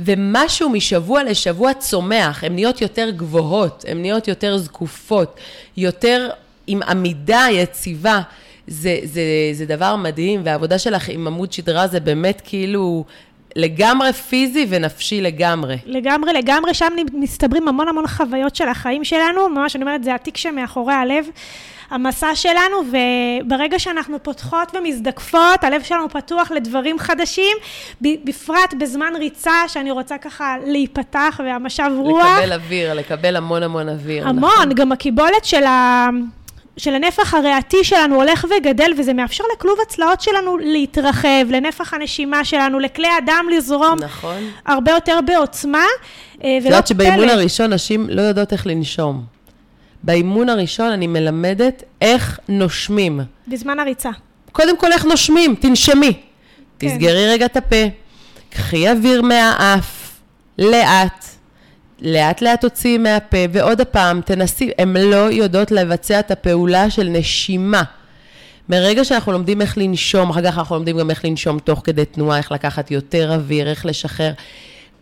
ומשהו 0.00 0.68
משבוע 0.68 1.24
לשבוע 1.24 1.74
צומח, 1.74 2.44
הן 2.44 2.54
נהיות 2.54 2.80
יותר 2.80 3.10
גבוהות, 3.10 3.84
הן 3.88 4.02
נהיות 4.02 4.28
יותר 4.28 4.58
זקופות, 4.58 5.36
יותר 5.76 6.30
עם 6.66 6.82
עמידה 6.82 7.46
יציבה. 7.52 8.20
זה, 8.66 8.98
זה, 9.02 9.22
זה 9.52 9.66
דבר 9.66 9.96
מדהים, 9.96 10.40
והעבודה 10.44 10.78
שלך 10.78 11.08
עם 11.08 11.26
עמוד 11.26 11.52
שדרה 11.52 11.86
זה 11.88 12.00
באמת 12.00 12.42
כאילו 12.44 13.04
לגמרי 13.56 14.12
פיזי 14.12 14.66
ונפשי 14.68 15.20
לגמרי. 15.20 15.76
לגמרי, 15.86 16.32
לגמרי, 16.32 16.74
שם 16.74 16.92
מסתברים 17.12 17.68
המון 17.68 17.88
המון 17.88 18.06
חוויות 18.06 18.56
של 18.56 18.68
החיים 18.68 19.04
שלנו, 19.04 19.48
ממש, 19.48 19.76
אני 19.76 19.84
אומרת, 19.84 20.04
זה 20.04 20.14
התיק 20.14 20.36
שמאחורי 20.36 20.94
הלב, 20.94 21.26
המסע 21.90 22.34
שלנו, 22.34 22.76
וברגע 23.44 23.78
שאנחנו 23.78 24.22
פותחות 24.22 24.76
ומזדקפות, 24.76 25.64
הלב 25.64 25.82
שלנו 25.82 26.08
פתוח 26.08 26.50
לדברים 26.50 26.98
חדשים, 26.98 27.56
בפרט 28.00 28.74
בזמן 28.80 29.12
ריצה, 29.18 29.68
שאני 29.68 29.90
רוצה 29.90 30.18
ככה 30.18 30.56
להיפתח, 30.66 31.40
והמשב 31.44 31.90
רוח. 31.96 32.26
לקבל 32.38 32.52
אוויר, 32.52 32.94
לקבל 32.94 33.36
המון 33.36 33.62
המון 33.62 33.88
אוויר. 33.88 34.28
המון, 34.28 34.50
נכון. 34.50 34.72
גם 34.74 34.92
הקיבולת 34.92 35.44
של 35.44 35.64
ה... 35.64 36.08
של 36.76 36.94
הנפח 36.94 37.34
הריאתי 37.34 37.84
שלנו 37.84 38.14
הולך 38.14 38.44
וגדל, 38.44 38.92
וזה 38.98 39.12
מאפשר 39.12 39.44
לכלוב 39.56 39.78
הצלעות 39.86 40.20
שלנו 40.20 40.58
להתרחב, 40.58 41.46
לנפח 41.50 41.94
הנשימה 41.94 42.44
שלנו, 42.44 42.78
לכלי 42.78 43.08
הדם 43.22 43.46
לזרום 43.56 43.98
נכון. 43.98 44.50
הרבה 44.66 44.92
יותר 44.92 45.18
בעוצמה, 45.26 45.84
אה, 46.44 46.58
את 46.58 46.64
יודעת 46.64 46.86
שבאימון 46.86 47.18
פלא. 47.18 47.32
הראשון 47.32 47.72
נשים 47.72 48.06
לא 48.10 48.22
יודעות 48.22 48.52
איך 48.52 48.66
לנשום. 48.66 49.24
באימון 50.02 50.48
הראשון 50.48 50.90
אני 50.90 51.06
מלמדת 51.06 51.82
איך 52.00 52.40
נושמים. 52.48 53.20
בזמן 53.48 53.78
הריצה. 53.78 54.10
קודם 54.52 54.78
כל 54.78 54.92
איך 54.92 55.04
נושמים, 55.04 55.54
תנשמי. 55.54 56.12
כן. 56.78 56.88
תסגרי 56.88 57.28
רגע 57.28 57.46
את 57.46 57.56
הפה, 57.56 57.84
קחי 58.50 58.90
אוויר 58.90 59.22
מהאף, 59.22 60.20
לאט, 60.58 61.24
לאט 62.00 62.42
לאט 62.42 62.60
תוציאי 62.60 62.98
מהפה, 62.98 63.36
ועוד 63.52 63.80
הפעם, 63.80 64.20
תנסי, 64.20 64.70
הן 64.78 64.96
לא 64.96 65.30
יודעות 65.32 65.70
לבצע 65.70 66.20
את 66.20 66.30
הפעולה 66.30 66.90
של 66.90 67.08
נשימה. 67.08 67.82
מרגע 68.68 69.04
שאנחנו 69.04 69.32
לומדים 69.32 69.60
איך 69.60 69.78
לנשום, 69.78 70.30
אחר 70.30 70.42
כך 70.50 70.58
אנחנו 70.58 70.76
לומדים 70.76 70.98
גם 70.98 71.10
איך 71.10 71.24
לנשום 71.24 71.58
תוך 71.58 71.80
כדי 71.84 72.04
תנועה, 72.04 72.38
איך 72.38 72.52
לקחת 72.52 72.90
יותר 72.90 73.34
אוויר, 73.34 73.70
איך 73.70 73.86
לשחרר. 73.86 74.32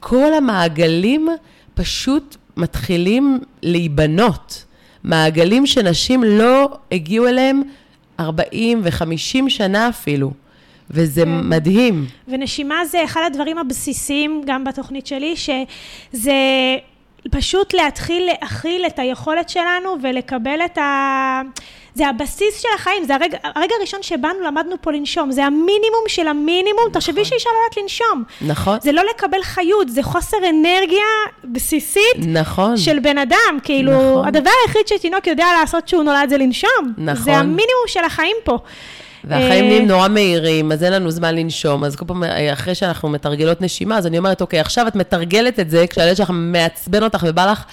כל 0.01 0.35
המעגלים 0.35 1.29
פשוט 1.75 2.37
מתחילים 2.57 3.41
להיבנות. 3.63 4.65
מעגלים 5.05 5.67
שנשים 5.67 6.25
לא 6.25 6.69
הגיעו 6.93 7.29
אליהם 7.29 7.63
40 8.21 8.81
ו-50 8.85 9.49
שנה 9.49 9.89
אפילו, 9.89 10.33
וזה 10.91 11.23
כן. 11.25 11.41
מדהים. 11.49 12.07
ונשימה 12.29 12.85
זה 12.85 13.05
אחד 13.05 13.21
הדברים 13.27 13.59
הבסיסיים 13.59 14.43
גם 14.47 14.65
בתוכנית 14.65 15.07
שלי, 15.07 15.35
שזה 15.37 16.33
פשוט 17.31 17.75
להתחיל 17.75 18.29
להכיל 18.41 18.87
את 18.87 18.99
היכולת 18.99 19.49
שלנו 19.49 19.97
ולקבל 20.03 20.59
את 20.65 20.79
ה... 20.79 21.41
זה 21.95 22.09
הבסיס 22.09 22.61
של 22.61 22.69
החיים, 22.75 23.05
זה 23.05 23.15
הרגע, 23.15 23.39
הרגע 23.43 23.75
הראשון 23.79 24.03
שבאנו 24.03 24.41
למדנו 24.41 24.77
פה 24.81 24.93
לנשום, 24.93 25.33
זה 25.33 25.45
המינימום 25.45 26.05
של 26.09 26.29
המינימום, 26.29 26.85
תחשבי 26.93 27.25
שאישה 27.25 27.49
לא 27.51 27.59
יודעת 27.65 27.83
לנשום. 27.83 28.25
נכון? 28.41 28.79
זה 28.83 28.93
לא 28.93 29.03
לקבל 29.15 29.43
חיות, 29.43 29.89
זה 29.89 30.03
חוסר 30.03 30.37
אנרגיה 30.51 31.07
בסיסית 31.45 32.17
נכון. 32.19 32.77
של 32.77 32.99
בן 32.99 33.19
אדם, 33.19 33.59
כאילו, 33.63 33.93
נכון. 33.93 34.27
הדבר 34.27 34.51
היחיד 34.67 34.89
שתינוק 34.89 35.27
יודע 35.27 35.47
לעשות 35.61 35.89
שהוא 35.89 36.03
נולד 36.03 36.29
זה 36.29 36.39
לנשום. 36.39 36.93
נכון. 36.99 37.25
זה 37.25 37.37
המינימום 37.37 37.85
של 37.87 38.05
החיים 38.05 38.37
פה. 38.45 38.59
והחיים 39.25 39.65
אה, 39.65 39.71
נהיים 39.71 39.89
נורא 39.89 40.09
מהירים, 40.09 40.73
אז 40.73 40.85
אין 40.85 40.93
לנו 40.93 41.11
זמן 41.11 41.35
לנשום. 41.35 41.85
אז 41.85 41.97
כל 41.97 42.05
פעם, 42.05 42.25
אה, 42.25 42.53
אחרי 42.53 42.75
שאנחנו 42.75 43.09
מתרגלות 43.09 43.61
נשימה, 43.61 43.99
אז 43.99 44.07
אני 44.07 44.19
אומרת, 44.19 44.41
אוקיי, 44.41 44.61
עכשיו 44.61 44.89
את 44.89 44.97
מתרגלת 44.97 45.61
את 45.61 45.71
זה, 45.71 45.85
כשהילד 45.91 46.17
שלך 46.17 46.31
מעצבן 46.35 47.03
אותך 47.03 47.25
ובא 47.29 47.51
לך, 47.51 47.65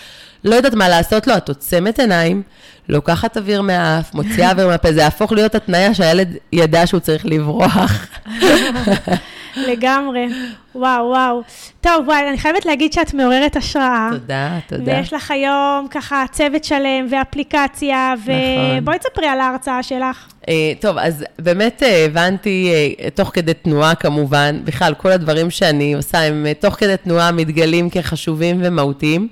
לא 0.43 0.55
יודעת 0.55 0.73
מה 0.73 0.89
לעשות 0.89 1.27
לו, 1.27 1.37
את 1.37 1.49
עוצמת 1.49 1.99
עיניים, 1.99 2.41
לוקחת 2.89 3.37
אוויר 3.37 3.61
מהאף, 3.61 4.13
מוציאה 4.13 4.51
אוויר 4.51 4.67
מהפה, 4.67 4.93
זה 4.93 4.99
יהפוך 4.99 5.31
להיות 5.31 5.55
התניה 5.55 5.93
שהילד 5.93 6.35
ידע 6.53 6.87
שהוא 6.87 6.99
צריך 6.99 7.25
לברוח. 7.25 8.05
לגמרי. 9.57 10.27
וואו, 10.75 11.05
וואו. 11.07 11.41
טוב, 11.81 12.07
וואי, 12.07 12.29
אני 12.29 12.37
חייבת 12.37 12.65
להגיד 12.65 12.93
שאת 12.93 13.13
מעוררת 13.13 13.55
השראה. 13.55 14.09
תודה, 14.11 14.59
תודה. 14.67 14.83
ויש 14.97 15.13
לך 15.13 15.31
היום 15.31 15.87
ככה 15.91 16.23
צוות 16.31 16.63
שלם 16.63 17.07
ואפליקציה, 17.09 18.13
נכון. 18.17 18.33
ובואי 18.81 18.99
תספרי 18.99 19.27
על 19.27 19.39
ההרצאה 19.39 19.83
שלך. 19.83 20.27
אה, 20.49 20.53
טוב, 20.81 20.97
אז 20.97 21.25
באמת 21.39 21.83
אה, 21.83 22.05
הבנתי, 22.05 22.71
אה, 22.99 23.09
תוך 23.09 23.29
כדי 23.33 23.53
תנועה 23.53 23.95
כמובן, 23.95 24.59
בכלל, 24.63 24.93
כל 24.93 25.11
הדברים 25.11 25.49
שאני 25.49 25.93
עושה 25.93 26.19
הם 26.21 26.45
תוך 26.59 26.73
כדי 26.75 26.95
תנועה 27.03 27.31
מתגלים 27.31 27.89
כחשובים 27.89 28.61
ומהותיים, 28.63 29.27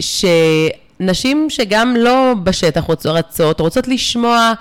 שנשים 0.00 1.46
שגם 1.50 1.96
לא 1.96 2.34
בשטח 2.42 2.84
רוצ- 2.90 3.06
רצות, 3.06 3.60
רוצות 3.60 3.88
לשמוע 3.88 4.52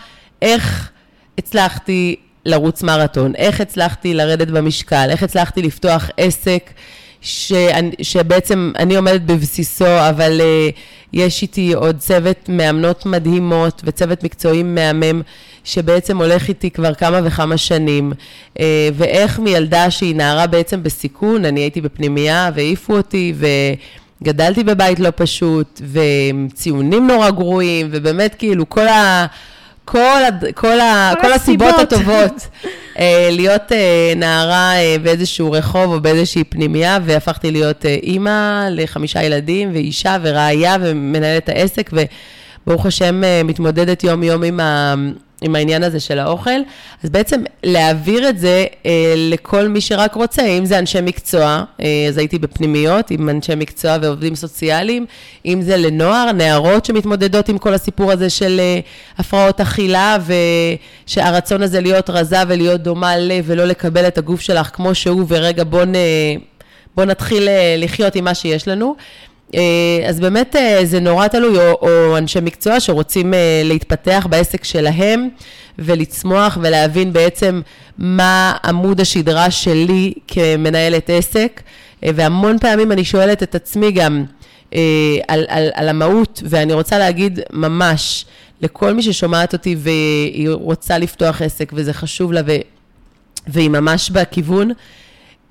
איך 0.42 0.90
הצלחתי 1.38 2.16
לרוץ 2.46 2.84
מרתון, 2.84 3.36
איך 3.36 3.62
הצלחתי 3.62 4.14
לרדת 4.14 4.48
במשקל, 4.48 5.08
איך 5.10 5.24
הצלחתי 5.24 5.62
לפתוח 5.62 6.10
עסק 6.18 6.70
שאני, 7.22 7.92
שבעצם 8.02 8.72
אני 8.80 8.96
עומדת 8.96 9.22
בבסיסו, 9.22 10.10
אבל 10.10 10.42
uh, 10.42 10.76
יש 11.14 11.42
איתי 11.42 11.74
עוד 11.74 11.98
צוות 11.98 12.50
מאמנות 12.50 13.06
מדהימות 13.06 13.82
וצוות 13.86 14.24
מקצועי 14.24 14.64
מהמם, 14.64 15.22
שבעצם 15.64 16.18
הולך 16.18 16.50
איתי 16.50 16.72
כבר 16.72 16.94
כמה 16.94 17.20
וכמה 17.24 17.58
שנים, 17.58 18.14
uh, 18.54 18.62
ואיך 18.94 19.40
מילדה 19.40 19.92
שהיא 19.92 20.16
נערה 20.16 20.48
בעצם 20.48 20.84
בסיכון, 20.84 21.46
אני 21.46 21.60
הייתי 21.60 21.82
בפנימייה 21.82 22.52
והעיפו 22.56 22.98
אותי, 22.98 23.34
ו... 23.36 23.46
גדלתי 24.24 24.64
בבית 24.64 25.00
לא 25.00 25.10
פשוט, 25.16 25.82
וציונים 25.92 27.08
נורא 27.08 27.30
גרועים, 27.30 27.88
ובאמת 27.92 28.36
כאילו 28.36 28.70
כל 28.70 28.88
ה... 28.88 29.26
כל, 29.86 30.00
הד- 30.28 30.46
כל, 30.56 30.80
ה, 30.80 31.12
כל 31.16 31.22
כל 31.28 31.34
הסיבות. 31.34 31.80
הטובות 31.80 32.48
אה, 33.00 33.30
להיות 33.32 33.72
אה, 33.72 34.14
נערה 34.16 34.76
אה, 34.76 34.96
באיזשהו 35.04 35.52
רחוב 35.52 35.94
או 35.94 36.02
באיזושהי 36.02 36.44
פנימייה, 36.44 37.00
והפכתי 37.06 37.52
להיות 37.52 37.86
אה, 37.86 37.98
אימא 38.04 38.68
לחמישה 38.72 39.24
ילדים, 39.24 39.70
ואישה 39.74 40.18
ורעיה, 40.22 40.76
ומנהלת 40.82 41.50
העסק, 41.50 41.92
וברוך 41.94 42.86
השם 42.86 43.24
אה, 43.24 43.42
מתמודדת 43.44 44.04
יום-יום 44.04 44.44
עם, 44.44 44.60
ה, 44.60 44.94
עם 45.44 45.56
העניין 45.56 45.84
הזה 45.84 46.00
של 46.00 46.20
האוכל. 46.20 46.60
אז 47.04 47.10
בעצם 47.10 47.44
להעביר 47.64 48.30
את 48.30 48.40
זה 48.40 48.66
אה, 48.86 49.14
לכל 49.18 49.68
מי 49.68 49.82
שרק 49.82 50.16
רוצה, 50.16 50.46
אם 50.46 50.66
זה 50.66 50.80
אנשי 50.80 51.02
מקצוע, 51.02 51.64
אה, 51.82 52.06
אז 52.10 52.18
הייתי 52.18 52.40
בפנימיות 52.40 53.12
עם 53.12 53.30
אנשי 53.30 53.56
מקצוע 53.56 53.98
ועובדים 54.02 54.36
סוציאליים, 54.36 55.06
אם 55.46 55.62
זה 55.62 55.78
לנוער, 55.78 56.32
נערות 56.32 56.86
שמתמודדות 56.86 57.50
עם 57.50 57.58
כל 57.58 57.74
הסיפור 57.74 58.12
הזה 58.12 58.30
של 58.30 58.60
אה, 58.60 58.80
הפרעות 59.18 59.62
אכילה, 59.62 60.18
ושהרצון 61.06 61.62
הזה 61.62 61.82
להיות 61.82 62.10
רזה 62.10 62.38
ולהיות 62.48 62.82
דומה 62.82 63.18
ל... 63.18 63.32
ולא 63.44 63.66
לקבל 63.66 64.08
את 64.08 64.18
הגוף 64.18 64.42
שלך 64.42 64.70
כמו 64.74 64.96
שהוא, 64.96 65.26
ורגע 65.28 65.64
בוא, 65.64 65.86
נ... 65.86 65.94
בוא 66.96 67.06
נתחיל 67.06 67.48
אה, 67.48 67.76
לחיות 67.78 68.16
עם 68.16 68.24
מה 68.24 68.34
שיש 68.34 68.68
לנו. 68.68 68.96
אה, 69.54 70.10
אז 70.10 70.20
באמת 70.20 70.56
אה, 70.56 70.86
זה 70.86 71.00
נורא 71.00 71.28
תלוי, 71.28 71.58
או, 71.58 71.72
או 71.72 72.18
אנשי 72.18 72.40
מקצוע 72.42 72.80
שרוצים 72.80 73.34
אה, 73.34 73.62
להתפתח 73.64 74.28
בעסק 74.30 74.64
שלהם 74.64 75.30
ולצמוח 75.80 76.58
ולהבין 76.62 77.14
בעצם 77.14 77.62
מה 77.98 78.54
עמוד 78.66 79.02
השדרה 79.02 79.52
שלי 79.52 80.14
כמנהלת 80.28 81.10
עסק. 81.10 81.62
והמון 82.06 82.60
פעמים 82.60 82.92
אני 82.92 83.06
שואלת 83.06 83.44
את 83.44 83.56
עצמי 83.56 83.92
גם 83.92 84.26
על, 85.28 85.46
על, 85.48 85.70
על 85.74 85.90
המהות, 85.90 86.44
ואני 86.46 86.74
רוצה 86.74 86.98
להגיד 86.98 87.40
ממש 87.54 88.26
לכל 88.62 88.94
מי 88.94 89.04
ששומעת 89.04 89.54
אותי 89.54 89.76
והיא 89.80 90.50
רוצה 90.50 90.98
לפתוח 90.98 91.42
עסק 91.42 91.72
וזה 91.76 91.94
חשוב 91.94 92.34
לה 92.34 92.42
ו, 92.46 92.56
והיא 93.48 93.70
ממש 93.70 94.10
בכיוון, 94.10 94.72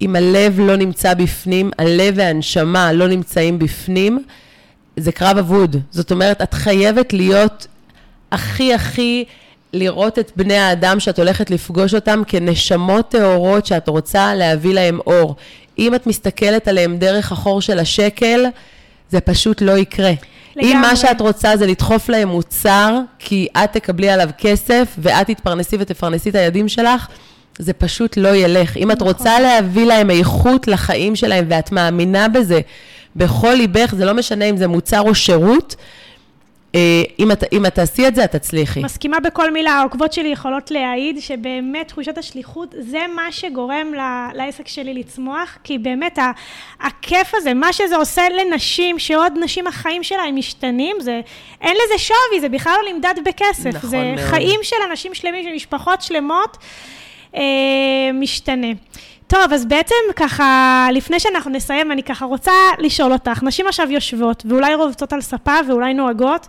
אם 0.03 0.17
הלב 0.17 0.61
לא 0.61 0.77
נמצא 0.77 1.15
בפנים, 1.15 1.71
הלב 1.79 2.15
והנשמה 2.17 2.93
לא 2.93 3.09
נמצאים 3.09 3.59
בפנים, 3.59 4.25
זה 4.97 5.13
קרב 5.13 5.39
אבוד. 5.39 5.77
זאת 5.91 6.13
אומרת, 6.13 6.43
את 6.43 6.55
חייבת 6.55 7.13
להיות 7.13 7.67
הכי 8.33 8.75
הכי 8.75 9.25
לראות 9.73 10.19
את 10.19 10.33
בני 10.37 10.57
האדם 10.57 11.01
שאת 11.01 11.19
הולכת 11.19 11.51
לפגוש 11.51 11.95
אותם 11.95 12.23
כנשמות 12.27 13.09
טהורות 13.09 13.67
שאת 13.67 13.89
רוצה 13.89 14.35
להביא 14.35 14.75
להם 14.75 14.99
אור. 15.07 15.37
אם 15.79 15.95
את 15.95 16.07
מסתכלת 16.07 16.69
עליהם 16.69 16.97
דרך 16.97 17.33
החור 17.33 17.61
של 17.61 17.79
השקל, 17.79 18.45
זה 19.11 19.21
פשוט 19.21 19.63
לא 19.63 19.79
יקרה. 19.79 20.13
לגמרי. 20.57 20.73
אם 20.73 20.81
מה 20.81 20.97
שאת 20.97 21.21
רוצה 21.21 21.57
זה 21.57 21.67
לדחוף 21.67 22.09
להם 22.09 22.29
מוצר, 22.29 22.99
כי 23.19 23.47
את 23.57 23.73
תקבלי 23.73 24.11
עליו 24.11 24.29
כסף, 24.39 24.95
ואת 24.99 25.27
תתפרנסי 25.27 25.77
ותפרנסי 25.81 26.31
את 26.31 26.35
הילדים 26.35 26.69
שלך, 26.69 27.07
זה 27.59 27.73
פשוט 27.73 28.17
לא 28.17 28.29
ילך. 28.37 28.77
אם 28.77 28.91
את 28.91 28.97
נכון. 28.97 29.09
רוצה 29.09 29.41
להביא 29.41 29.85
להם 29.85 30.11
איכות 30.11 30.69
לחיים 30.69 31.17
שלהם, 31.17 31.45
ואת 31.49 31.73
מאמינה 31.73 32.29
בזה 32.29 32.61
בכל 33.17 33.53
ליבך, 33.55 33.95
זה 33.97 34.05
לא 34.05 34.15
משנה 34.15 34.45
אם 34.45 34.57
זה 34.57 34.69
מוצר 34.69 35.01
או 35.01 35.15
שירות, 35.15 35.77
אה, 36.75 36.81
אם 37.19 37.33
את, 37.33 37.45
אם 37.53 37.67
את 37.67 37.75
תעשי 37.75 38.09
את 38.09 38.15
זה, 38.15 38.25
את 38.25 38.33
תצליחי. 38.33 38.81
מסכימה 38.83 39.21
בכל 39.21 39.51
מילה, 39.51 39.71
העוקבות 39.73 40.13
שלי 40.13 40.29
יכולות 40.29 40.71
להעיד 40.71 41.21
שבאמת 41.21 41.89
תחושת 41.89 42.19
השליחות 42.19 42.75
זה 42.79 42.99
מה 43.17 43.23
שגורם 43.33 43.95
ל- 43.95 44.29
לעסק 44.37 44.69
שלי 44.69 44.95
לצמוח, 44.95 45.59
כי 45.65 45.79
באמת 45.79 46.19
ה- 46.19 46.31
הכיף 46.81 47.35
הזה, 47.35 47.55
מה 47.55 47.73
שזה 47.73 47.97
עושה 47.97 48.23
לנשים, 48.29 48.99
שעוד 48.99 49.33
נשים 49.45 49.67
החיים 49.67 50.03
שלהם 50.03 50.37
משתנים, 50.37 50.97
זה, 51.01 51.21
אין 51.61 51.77
לזה 51.85 51.99
שווי, 51.99 52.41
זה 52.41 52.49
בכלל 52.49 52.73
לא 52.87 52.93
נמדד 52.93 53.15
בכסף. 53.27 53.67
נכון 53.67 53.91
זה 53.91 53.97
מאוד. 54.17 54.29
חיים 54.29 54.61
של 54.63 54.77
אנשים 54.91 55.15
שלמים, 55.15 55.45
של 55.45 55.55
משפחות 55.55 56.03
שלמות, 56.03 56.57
משתנה. 58.15 58.67
טוב, 59.27 59.53
אז 59.53 59.65
בעצם 59.65 59.95
ככה, 60.17 60.89
לפני 60.93 61.21
שאנחנו 61.21 61.51
נסיים, 61.51 61.93
אני 61.93 62.03
ככה 62.03 62.25
רוצה 62.25 62.53
לשאול 62.79 63.13
אותך, 63.13 63.43
נשים 63.43 63.67
עכשיו 63.67 63.91
יושבות, 63.91 64.43
ואולי 64.49 64.75
רובצות 64.75 65.13
על 65.13 65.21
ספה, 65.21 65.55
ואולי 65.69 65.95
נוהגות, 65.95 66.47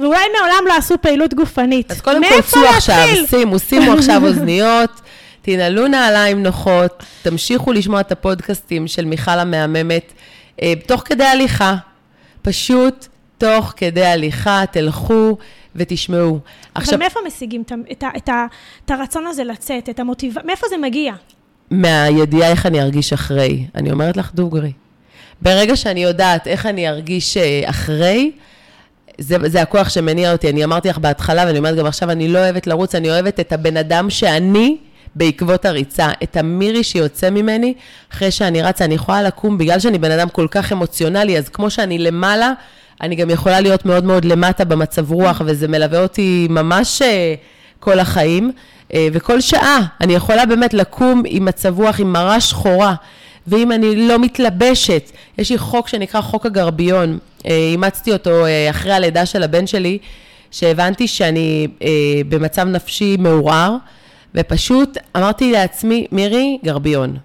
ואולי 0.00 0.24
מעולם 0.38 0.64
לא 0.68 0.76
עשו 0.76 0.94
פעילות 1.00 1.34
גופנית. 1.34 1.90
אז 1.90 2.00
קודם 2.00 2.22
כל, 2.28 2.40
צאו 2.42 2.64
עכשיו? 2.64 3.06
שימו, 3.26 3.58
שימו 3.58 3.92
עכשיו 3.92 4.24
אוזניות, 4.26 5.00
תנעלו 5.42 5.88
נעליים 5.88 6.42
נוחות, 6.42 7.02
תמשיכו 7.22 7.72
לשמוע 7.72 8.00
את 8.00 8.12
הפודקאסטים 8.12 8.86
של 8.86 9.04
מיכל 9.04 9.38
המהממת, 9.38 10.12
אה, 10.62 10.72
תוך 10.86 11.02
כדי 11.04 11.24
הליכה. 11.24 11.74
פשוט 12.42 13.06
תוך 13.38 13.72
כדי 13.76 14.06
הליכה, 14.06 14.64
תלכו 14.70 15.36
ותשמעו. 15.76 16.38
עכשיו... 16.74 16.94
אבל 16.94 17.02
מאיפה 17.02 17.20
משיגים 17.26 17.62
את, 17.62 17.72
את, 17.92 18.04
את, 18.16 18.30
את 18.84 18.90
הרצון 18.90 19.26
הזה 19.26 19.44
לצאת, 19.44 19.88
את 19.88 20.00
המוטיב... 20.00 20.34
מאיפה 20.44 20.66
זה 20.70 20.76
מגיע? 20.76 21.14
מהידיעה 21.70 22.50
איך 22.50 22.66
אני 22.66 22.82
ארגיש 22.82 23.12
אחרי. 23.12 23.66
אני 23.74 23.92
אומרת 23.92 24.16
לך 24.16 24.34
דוגרי. 24.34 24.72
ברגע 25.42 25.76
שאני 25.76 26.02
יודעת 26.02 26.46
איך 26.46 26.66
אני 26.66 26.88
ארגיש 26.88 27.36
אה, 27.36 27.62
אחרי, 27.64 28.32
זה, 29.18 29.36
זה 29.46 29.62
הכוח 29.62 29.88
שמניע 29.88 30.32
אותי. 30.32 30.50
אני 30.50 30.64
אמרתי 30.64 30.88
לך 30.88 30.98
בהתחלה, 30.98 31.44
ואני 31.46 31.58
אומרת 31.58 31.76
גם 31.76 31.86
עכשיו, 31.86 32.10
אני 32.10 32.28
לא 32.28 32.38
אוהבת 32.38 32.66
לרוץ, 32.66 32.94
אני 32.94 33.10
אוהבת 33.10 33.40
את 33.40 33.52
הבן 33.52 33.76
אדם 33.76 34.10
שאני, 34.10 34.76
בעקבות 35.14 35.64
הריצה, 35.64 36.08
את 36.22 36.36
המירי 36.36 36.84
שיוצא 36.84 37.30
ממני, 37.30 37.74
אחרי 38.12 38.30
שאני 38.30 38.62
רצה, 38.62 38.84
אני 38.84 38.94
יכולה 38.94 39.22
לקום, 39.22 39.58
בגלל 39.58 39.78
שאני 39.78 39.98
בן 39.98 40.10
אדם 40.10 40.28
כל 40.28 40.46
כך 40.50 40.72
אמוציונלי, 40.72 41.38
אז 41.38 41.48
כמו 41.48 41.70
שאני 41.70 41.98
למעלה, 41.98 42.52
אני 43.00 43.14
גם 43.16 43.30
יכולה 43.30 43.60
להיות 43.60 43.86
מאוד 43.86 44.04
מאוד 44.04 44.24
למטה 44.24 44.64
במצב 44.64 45.12
רוח, 45.12 45.42
וזה 45.44 45.68
מלווה 45.68 46.02
אותי 46.02 46.46
ממש 46.50 47.02
אה, 47.02 47.34
כל 47.80 47.98
החיים. 47.98 48.52
אה, 48.94 49.08
וכל 49.12 49.40
שעה 49.40 49.78
אני 50.00 50.14
יכולה 50.14 50.46
באמת 50.46 50.74
לקום 50.74 51.22
עם 51.26 51.44
מצב 51.44 51.80
רוח, 51.80 52.00
עם 52.00 52.12
מראה 52.12 52.40
שחורה. 52.40 52.94
ואם 53.46 53.72
אני 53.72 54.08
לא 54.08 54.18
מתלבשת, 54.18 55.10
יש 55.38 55.50
לי 55.50 55.58
חוק 55.58 55.88
שנקרא 55.88 56.20
חוק 56.20 56.46
הגרביון, 56.46 57.18
אה, 57.46 57.50
אימצתי 57.72 58.12
אותו 58.12 58.30
אחרי 58.70 58.92
הלידה 58.92 59.26
של 59.26 59.42
הבן 59.42 59.66
שלי, 59.66 59.98
שהבנתי 60.50 61.08
שאני 61.08 61.68
במצב 62.28 62.68
נפשי 62.68 63.16
מעורער, 63.18 63.76
ופשוט 64.34 64.98
אמרתי 65.16 65.52
לעצמי, 65.52 66.06
מירי, 66.12 66.58
גרביון. 66.64 67.16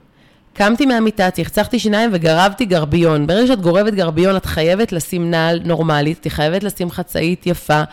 קמתי 0.60 0.86
מהמיטה, 0.86 1.32
צחצחתי 1.32 1.80
שיניים 1.80 2.10
וגרבתי 2.14 2.66
גרביון. 2.66 3.28
ברגע 3.28 3.48
שאת 3.48 3.62
גורבת 3.62 3.94
גרביון, 3.94 4.36
את 4.36 4.46
חייבת 4.46 4.92
לשים 4.92 5.32
נעל 5.32 5.60
נורמלית, 5.66 6.28
את 6.28 6.32
חייבת 6.32 6.64
לשים 6.64 6.92
חצאית 6.92 7.48
יפה, 7.48 7.84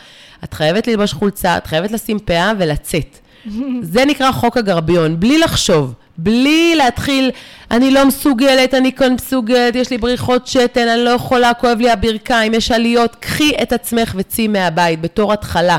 את 0.45 0.55
חייבת 0.55 0.87
ללבוש 0.87 1.13
חולצה, 1.13 1.57
את 1.57 1.67
חייבת 1.67 1.91
לשים 1.91 2.19
פאה 2.19 2.53
ולצאת. 2.59 3.19
זה 3.93 4.05
נקרא 4.05 4.33
חוק 4.33 4.57
הגרביון, 4.57 5.21
בלי 5.21 5.39
לחשוב, 5.39 5.95
בלי 6.19 6.75
להתחיל, 6.77 7.31
אני 7.71 7.91
לא 7.91 8.07
מסוגלת, 8.07 8.75
אני 8.75 8.93
כאן 8.93 9.13
מסוגלת, 9.13 9.77
יש 9.77 9.91
לי 9.91 9.99
בריחות 9.99 10.47
שתן, 10.47 10.89
אני 10.89 11.05
לא 11.05 11.11
יכולה, 11.11 11.55
כואב 11.55 11.79
לי 11.79 11.91
הברכיים, 11.91 12.55
יש 12.55 12.71
עליות, 12.71 13.17
קחי 13.21 13.53
את 13.63 13.73
עצמך 13.73 14.15
וצאי 14.17 14.49
מהבית 14.49 15.01
בתור 15.01 15.33
התחלה. 15.33 15.79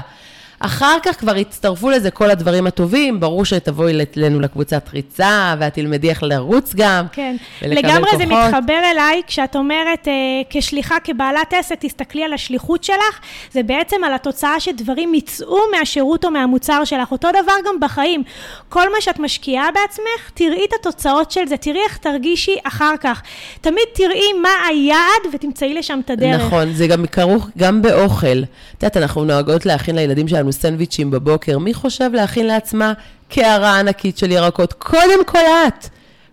אחר 0.60 0.98
כך 1.04 1.20
כבר 1.20 1.36
הצטרפו 1.36 1.90
לזה 1.90 2.12
כל 2.12 2.32
הדברים 2.32 2.68
הטובים, 2.68 3.20
ברור 3.20 3.46
שתבואי 3.46 3.94
אלינו 4.18 4.40
לקבוצת 4.40 4.90
ריצה, 4.94 5.56
ואת 5.60 5.74
תלמדי 5.74 6.10
איך 6.10 6.24
לרוץ 6.24 6.74
גם, 6.76 7.06
כן. 7.12 7.36
לגמרי 7.62 8.04
כוחות. 8.04 8.18
זה 8.18 8.26
מתחבר 8.26 8.80
אליי, 8.92 9.22
כשאת 9.28 9.56
אומרת, 9.56 10.08
אה, 10.08 10.14
כשליחה, 10.50 10.96
כבעלת 11.04 11.54
עסק, 11.54 11.76
תסתכלי 11.80 12.24
על 12.24 12.34
השליחות 12.34 12.84
שלך, 12.84 13.20
זה 13.52 13.64
בעצם 13.64 14.04
על 14.04 14.14
התוצאה 14.14 14.60
שדברים 14.60 15.14
יצאו 15.14 15.58
מהשירות 15.72 16.26
או 16.26 16.32
מהמוצר 16.32 16.84
שלך. 16.84 17.12
אותו 17.12 17.30
דבר 17.30 17.54
גם 17.68 17.80
בחיים. 17.80 18.24
כל 18.70 18.92
מה 18.92 19.02
שאת 19.02 19.20
משקיעה 19.20 19.70
בעצמך, 19.72 20.32
תראי 20.34 20.66
את 20.70 20.74
התוצאות 20.80 21.32
של 21.32 21.48
זה, 21.48 21.58
תראי 21.58 21.80
איך 21.84 21.98
תרגישי 21.98 22.56
אחר 22.64 22.94
כך. 23.02 23.22
תמיד 23.62 23.86
תראי 23.94 24.34
מה 24.42 24.50
היעד 24.70 25.34
ותמצאי 25.34 25.74
לשם 25.74 26.00
את 26.06 26.10
הדרך. 26.10 26.42
נכון, 26.42 26.74
זה 26.74 26.88
גם 26.88 27.06
כרוך 27.06 27.50
גם 27.58 27.82
באוכל. 27.82 28.42
את 28.78 28.84
יודעת, 28.84 28.98
אנחנו 28.98 29.26
נוהגות 29.26 29.66
להכין 29.66 29.96
לילדים 29.96 30.28
שלנו 30.28 30.47
סנדוויצ'ים 30.52 31.12
בבוקר. 31.12 31.58
מי 31.58 31.74
חושב 31.74 32.10
להכין 32.14 32.48
לעצמה 32.48 32.94
קערה 33.30 33.80
ענקית 33.80 34.18
של 34.18 34.32
ירקות? 34.32 34.74
קודם 34.74 35.26
כל 35.26 35.40
את. 35.68 35.88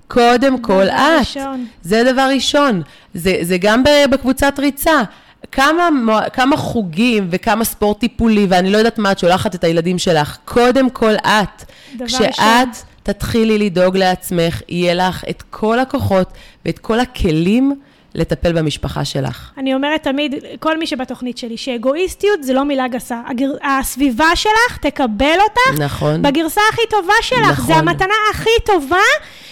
קודם 0.09 0.59
כל 0.59 0.89
את. 0.89 1.19
ראשון. 1.19 1.67
זה 1.83 2.13
דבר 2.13 2.29
ראשון. 2.35 2.83
זה, 3.15 3.39
זה 3.43 3.59
גם 3.59 3.83
בקבוצת 4.11 4.55
ריצה. 4.59 5.03
כמה, 5.53 5.89
כמה 6.33 6.57
חוגים 6.57 7.29
וכמה 7.31 7.65
ספורט 7.65 8.01
טיפולי, 8.01 8.47
ואני 8.49 8.71
לא 8.71 8.79
יודעת 8.79 8.99
מה, 8.99 9.13
את 9.13 9.19
שולחת 9.19 9.55
את 9.55 9.65
הילדים 9.65 9.99
שלך. 9.99 10.37
קודם 10.45 10.91
כל 10.91 11.15
את. 11.15 11.65
כשאת 12.07 12.29
ראשון. 12.29 12.45
תתחילי 13.03 13.59
לדאוג 13.59 13.97
לעצמך, 13.97 14.63
יהיה 14.69 14.95
לך 14.95 15.25
את 15.31 15.43
כל 15.51 15.79
הכוחות 15.79 16.33
ואת 16.65 16.79
כל 16.79 17.01
הכלים 17.01 17.81
לטפל 18.15 18.53
במשפחה 18.53 19.05
שלך. 19.05 19.51
אני 19.59 19.75
אומרת 19.75 20.03
תמיד, 20.03 20.35
כל 20.59 20.79
מי 20.79 20.87
שבתוכנית 20.87 21.39
שלי, 21.39 21.57
שאגואיסטיות 21.57 22.43
זה 22.43 22.53
לא 22.53 22.65
מילה 22.65 22.89
גסה. 22.89 23.21
הגר... 23.27 23.51
הסביבה 23.63 24.37
שלך 24.37 24.79
תקבל 24.81 25.39
אותך. 25.43 25.81
נכון. 25.81 26.23
בגרסה 26.23 26.61
הכי 26.73 26.83
טובה 26.91 27.13
שלך. 27.23 27.51
נכון. 27.51 27.67
זה 27.67 27.75
המתנה 27.75 28.15
הכי 28.31 28.51
טובה 28.65 28.97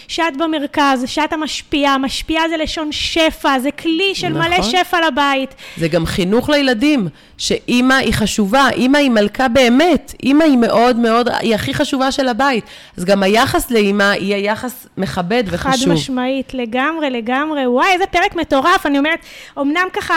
שאת 0.09 0.37
במרכז, 0.37 1.05
שאת 1.07 1.33
המשפיעה. 1.33 1.99
משפיעה 1.99 2.49
זה 2.49 2.57
לשון 2.57 2.93
שפע, 2.93 3.59
זה 3.59 3.71
כלי 3.71 4.15
של 4.15 4.29
נכון. 4.29 4.43
מלא 4.43 4.63
שפע 4.63 5.07
לבית. 5.07 5.55
זה 5.77 5.89
גם 5.89 6.07
חינוך 6.07 6.49
לילדים, 6.51 7.09
שאימא 7.39 7.95
היא 7.95 8.15
חשובה, 8.15 8.69
אימא 8.71 8.99
היא 8.99 9.11
מלכה 9.11 9.49
באמת. 9.49 10.15
אימא 10.23 10.45
היא 10.45 10.59
מאוד 10.59 10.97
מאוד, 10.97 11.29
היא 11.41 11.55
הכי 11.55 11.75
חשובה 11.75 12.13
של 12.13 12.29
הבית. 12.29 12.65
אז 12.97 13.05
גם 13.05 13.23
היחס 13.23 13.71
לאימא 13.71 14.13
יהיה 14.21 14.39
יחס 14.39 14.87
מכבד 14.97 15.45
וחשוב. 15.47 15.89
חד 15.89 15.93
משמעית, 15.93 16.55
לגמרי, 16.55 17.11
לגמרי. 17.11 17.67
וואי, 17.67 17.93
איזה 17.93 18.07
פרק 18.07 18.37
מטורף. 18.37 18.87
אני 18.87 18.99
אומרת, 18.99 19.19
אמנם 19.59 19.87
ככה 19.93 20.15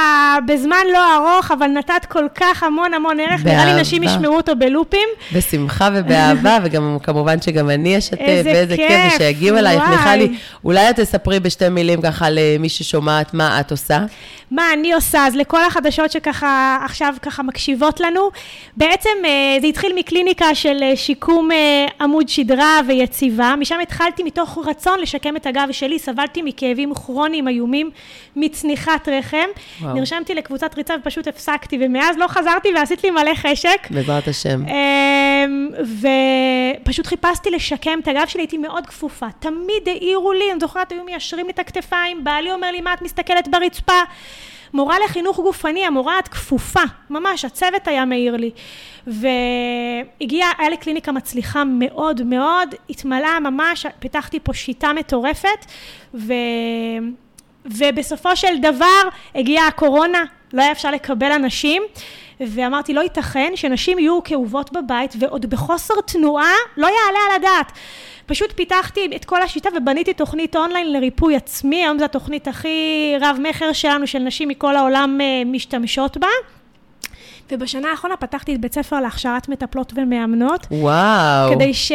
בזמן 0.47 0.85
לא 0.93 1.15
ארוך, 1.15 1.51
אבל 1.51 1.67
נתת 1.67 2.05
כל 2.09 2.25
כך 2.35 2.63
המון 2.63 2.93
המון 2.93 3.19
ערך. 3.19 3.43
באהבה. 3.43 3.63
נראה 3.63 3.75
לי 3.75 3.81
נשים 3.81 4.03
ישמעו 4.03 4.35
אותו 4.35 4.55
בלופים. 4.55 5.09
בשמחה 5.33 5.89
ובאהבה, 5.93 6.57
וגם 6.63 6.97
כמובן 7.03 7.41
שגם 7.41 7.69
אני 7.69 7.97
אשתף, 7.97 8.19
ואיזה 8.19 8.75
כיף, 8.75 8.87
כיף 8.87 9.13
ושיגיעו 9.15 9.57
אלייך. 9.57 9.83
מיכלי, 9.89 10.37
אולי 10.63 10.89
את 10.89 10.99
תספרי 10.99 11.39
בשתי 11.39 11.69
מילים 11.69 12.01
ככה 12.01 12.27
למי 12.29 12.69
ששומעת 12.69 13.33
מה 13.33 13.59
את 13.59 13.71
עושה. 13.71 13.99
מה 14.51 14.73
אני 14.73 14.93
עושה? 14.93 15.27
אז 15.27 15.35
לכל 15.35 15.63
החדשות 15.63 16.11
שככה 16.11 16.77
עכשיו 16.85 17.13
ככה 17.21 17.43
מקשיבות 17.43 17.99
לנו, 17.99 18.29
בעצם 18.77 19.09
אה, 19.25 19.57
זה 19.61 19.67
התחיל 19.67 19.93
מקליניקה 19.95 20.55
של 20.55 20.79
אה, 20.83 20.95
שיקום 20.95 21.51
אה, 21.51 21.85
עמוד 22.01 22.29
שדרה 22.29 22.79
ויציבה, 22.87 23.55
משם 23.59 23.79
התחלתי 23.81 24.23
מתוך 24.23 24.57
רצון 24.65 24.99
לשקם 24.99 25.35
את 25.35 25.45
הגב 25.45 25.67
שלי, 25.71 25.99
סבלתי 25.99 26.41
מכאבים 26.41 26.93
כרוניים 26.93 27.47
איומים, 27.47 27.89
מצניחת 28.35 29.09
רחם, 29.09 29.37
וואו. 29.81 29.93
נרשמתי 29.93 30.35
לקבוצת 30.35 30.75
ריצה 30.77 30.93
ופשוט 31.01 31.27
הפסקתי, 31.27 31.77
ומאז 31.81 32.17
לא 32.17 32.27
חזרתי 32.27 32.69
ועשית 32.75 33.03
לי 33.03 33.11
מלא 33.11 33.35
חשק. 33.35 33.87
בעזרת 33.89 34.27
השם. 34.27 34.63
ופשוט 35.81 37.07
חיפשתי 37.07 37.51
לשקם 37.51 37.99
את 37.99 38.07
הגב 38.07 38.25
שלי, 38.27 38.41
הייתי 38.41 38.57
מאוד 38.57 38.85
כפופה, 38.85 39.27
תמיד 39.39 39.87
העירו 39.87 40.33
לי, 40.33 40.51
אני 40.51 40.59
זוכרת, 40.59 40.91
היו 40.91 41.03
מיישרים 41.03 41.45
לי 41.45 41.51
את 41.51 41.59
הכתפיים, 41.59 42.23
בעלי 42.23 42.51
אומר 42.51 42.71
לי, 42.71 42.81
מה 42.81 42.93
את 42.93 43.01
מסתכלת 43.01 43.47
ברצפה? 43.47 44.01
מורה 44.73 44.95
לחינוך 45.05 45.39
גופני, 45.39 45.85
המורה 45.85 46.19
את 46.19 46.27
כפופה, 46.27 46.79
ממש, 47.09 47.45
הצוות 47.45 47.87
היה 47.87 48.05
מעיר 48.05 48.35
לי. 48.35 48.51
והגיעה, 49.07 50.51
היה 50.57 50.69
לי 50.69 50.77
קליניקה 50.77 51.11
מצליחה 51.11 51.63
מאוד 51.63 52.23
מאוד, 52.23 52.75
התמלאה 52.89 53.39
ממש, 53.39 53.85
פיתחתי 53.99 54.39
פה 54.39 54.53
שיטה 54.53 54.93
מטורפת, 54.93 55.65
ו... 56.13 56.33
ובסופו 57.65 58.35
של 58.35 58.57
דבר 58.57 59.01
הגיעה 59.35 59.67
הקורונה, 59.67 60.23
לא 60.53 60.61
היה 60.61 60.71
אפשר 60.71 60.91
לקבל 60.91 61.31
אנשים, 61.31 61.83
ואמרתי, 62.39 62.93
לא 62.93 63.01
ייתכן 63.01 63.51
שנשים 63.55 63.99
יהיו 63.99 64.23
כאובות 64.23 64.71
בבית 64.71 65.13
ועוד 65.19 65.45
בחוסר 65.45 65.93
תנועה, 66.05 66.53
לא 66.77 66.87
יעלה 66.87 67.19
על 67.29 67.35
הדעת. 67.35 67.71
פשוט 68.25 68.51
פיתחתי 68.55 69.09
את 69.15 69.25
כל 69.25 69.41
השיטה 69.41 69.69
ובניתי 69.77 70.13
תוכנית 70.13 70.55
אונליין 70.55 70.93
לריפוי 70.93 71.35
עצמי, 71.35 71.83
היום 71.83 71.99
זו 71.99 72.05
התוכנית 72.05 72.47
הכי 72.47 73.13
רב-מכר 73.21 73.73
שלנו, 73.73 74.07
של 74.07 74.19
נשים 74.19 74.47
מכל 74.47 74.75
העולם 74.75 75.17
אה, 75.21 75.25
משתמשות 75.45 76.17
בה. 76.17 76.27
ובשנה 77.51 77.91
האחרונה 77.91 78.17
פתחתי 78.17 78.55
את 78.55 78.61
בית 78.61 78.73
ספר 78.73 78.99
להכשרת 78.99 79.49
מטפלות 79.49 79.93
ומאמנות. 79.95 80.67
וואו. 80.71 81.53
כדי 81.53 81.73
ש... 81.73 81.91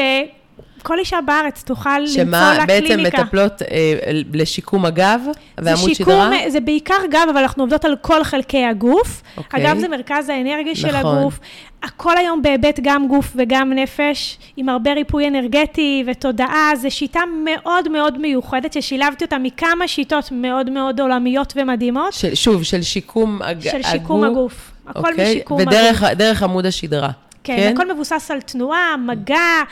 כל 0.82 0.98
אישה 0.98 1.18
בארץ 1.26 1.62
תוכל 1.62 1.98
למצוא 1.98 2.22
לה 2.22 2.66
קליניקה. 2.66 2.66
שמה 2.66 2.66
בעצם 2.66 3.22
מטפלות 3.22 3.62
אה, 3.62 3.94
לשיקום 4.32 4.84
הגב 4.84 5.20
ועמוד 5.58 5.94
שדרה? 5.94 6.30
זה 6.48 6.60
בעיקר 6.60 7.06
גב, 7.10 7.26
אבל 7.30 7.40
אנחנו 7.40 7.62
עובדות 7.62 7.84
על 7.84 7.96
כל 8.00 8.24
חלקי 8.24 8.64
הגוף. 8.64 9.22
אוקיי. 9.36 9.66
הגב 9.66 9.78
זה 9.78 9.88
מרכז 9.88 10.28
האנרגיה 10.28 10.72
נכון. 10.72 10.90
של 10.90 10.96
הגוף. 10.96 11.38
הכל 11.82 12.16
היום 12.16 12.42
בהיבט 12.42 12.80
גם 12.82 13.08
גוף 13.08 13.32
וגם 13.36 13.72
נפש, 13.72 14.38
עם 14.56 14.68
הרבה 14.68 14.92
ריפוי 14.92 15.28
אנרגטי 15.28 16.04
ותודעה. 16.06 16.70
זו 16.76 16.90
שיטה 16.90 17.20
מאוד 17.44 17.88
מאוד 17.88 18.18
מיוחדת, 18.18 18.72
ששילבתי 18.72 19.24
אותה 19.24 19.38
מכמה 19.38 19.88
שיטות 19.88 20.28
מאוד 20.32 20.70
מאוד 20.70 21.00
עולמיות 21.00 21.52
ומדהימות. 21.56 22.12
של, 22.12 22.34
שוב, 22.34 22.62
של 22.62 22.82
שיקום 22.82 23.42
הג... 23.42 23.60
של 23.60 23.82
שיקום 23.82 24.24
הגוף. 24.24 24.36
הגוף. 24.36 24.72
הכל 24.86 25.10
אוקיי. 25.10 25.30
משיקום 25.34 25.60
ודרך, 25.60 26.02
הגוף. 26.02 26.12
ודרך 26.12 26.42
עמוד 26.42 26.66
השדרה. 26.66 27.10
כן, 27.44 27.56
כן? 27.56 27.72
הכל 27.74 27.92
מבוסס 27.92 28.30
על 28.30 28.40
תנועה, 28.40 28.96
מגע. 28.96 29.62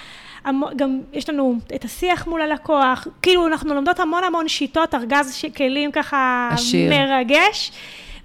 גם 0.76 1.00
יש 1.12 1.30
לנו 1.30 1.54
את 1.74 1.84
השיח 1.84 2.26
מול 2.26 2.42
הלקוח, 2.42 3.06
כאילו 3.22 3.46
אנחנו 3.46 3.74
לומדות 3.74 4.00
המון 4.00 4.24
המון 4.24 4.48
שיטות, 4.48 4.94
ארגז 4.94 5.44
כלים 5.56 5.92
ככה 5.92 6.48
עשיר. 6.52 6.90
מרגש. 6.90 7.72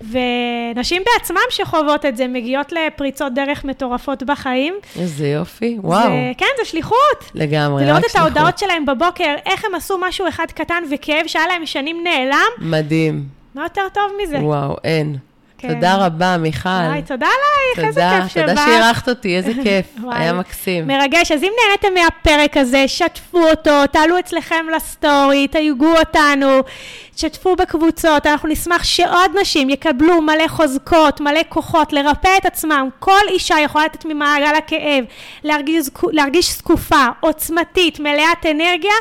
ונשים 0.01 1.01
בעצמם 1.13 1.37
שחוות 1.49 2.05
את 2.05 2.17
זה, 2.17 2.27
מגיעות 2.27 2.71
לפריצות 2.71 3.33
דרך 3.33 3.65
מטורפות 3.65 4.23
בחיים. 4.23 4.73
איזה 4.99 5.27
יופי, 5.27 5.77
וואו. 5.81 6.03
זה, 6.03 6.31
כן, 6.37 6.45
זה 6.59 6.65
שליחות. 6.65 7.31
לגמרי, 7.33 7.83
רק 7.85 7.89
שליחות. 7.89 7.95
לראות 7.95 8.11
את 8.11 8.15
ההודעות 8.15 8.57
שלהם 8.57 8.85
בבוקר, 8.85 9.35
איך 9.45 9.65
הם 9.65 9.75
עשו 9.75 9.97
משהו 9.97 10.27
אחד 10.27 10.45
קטן 10.55 10.83
וכאב 10.91 11.27
שהיה 11.27 11.47
להם 11.47 11.65
שנים 11.65 12.03
נעלם. 12.03 12.69
מדהים. 12.69 13.23
מה 13.55 13.63
יותר 13.63 13.81
טוב 13.93 14.03
מזה? 14.23 14.37
וואו, 14.37 14.75
אין. 14.83 15.17
כן. 15.67 15.73
תודה 15.73 15.95
רבה, 15.95 16.37
מיכל. 16.37 16.69
וואי, 16.69 17.01
תודה 17.01 17.27
עלייך, 17.27 17.87
איזה 17.89 18.01
כיף 18.21 18.31
שבאת. 18.33 18.49
תודה 18.49 18.65
שאירחת 18.65 19.09
אותי, 19.09 19.37
איזה 19.37 19.51
כיף. 19.63 19.85
היה 20.11 20.33
מקסים. 20.33 20.87
מרגש. 20.87 21.31
אז 21.31 21.43
אם 21.43 21.51
נהניתם 21.65 22.01
מהפרק 22.01 22.57
הזה, 22.57 22.87
שתפו 22.87 23.49
אותו, 23.49 23.87
תעלו 23.91 24.19
אצלכם 24.19 24.65
לסטורי, 24.75 25.47
תייגו 25.47 25.97
אותנו, 25.99 26.59
תשתפו 27.15 27.55
בקבוצות. 27.55 28.27
אנחנו 28.27 28.49
נשמח 28.49 28.83
שעוד 28.83 29.31
נשים 29.41 29.69
יקבלו 29.69 30.21
מלא 30.21 30.47
חוזקות, 30.47 31.21
מלא 31.21 31.41
כוחות, 31.49 31.93
לרפא 31.93 32.37
את 32.37 32.45
עצמם. 32.45 32.89
כל 32.99 33.21
אישה 33.29 33.55
יכולה 33.59 33.85
לצאת 33.85 34.05
ממעגל 34.05 34.55
הכאב, 34.57 35.03
להרגיש, 35.43 35.87
להרגיש 36.11 36.57
זקופה, 36.57 37.05
עוצמתית, 37.19 37.99
מלאת 37.99 38.45
אנרגיה. 38.51 38.93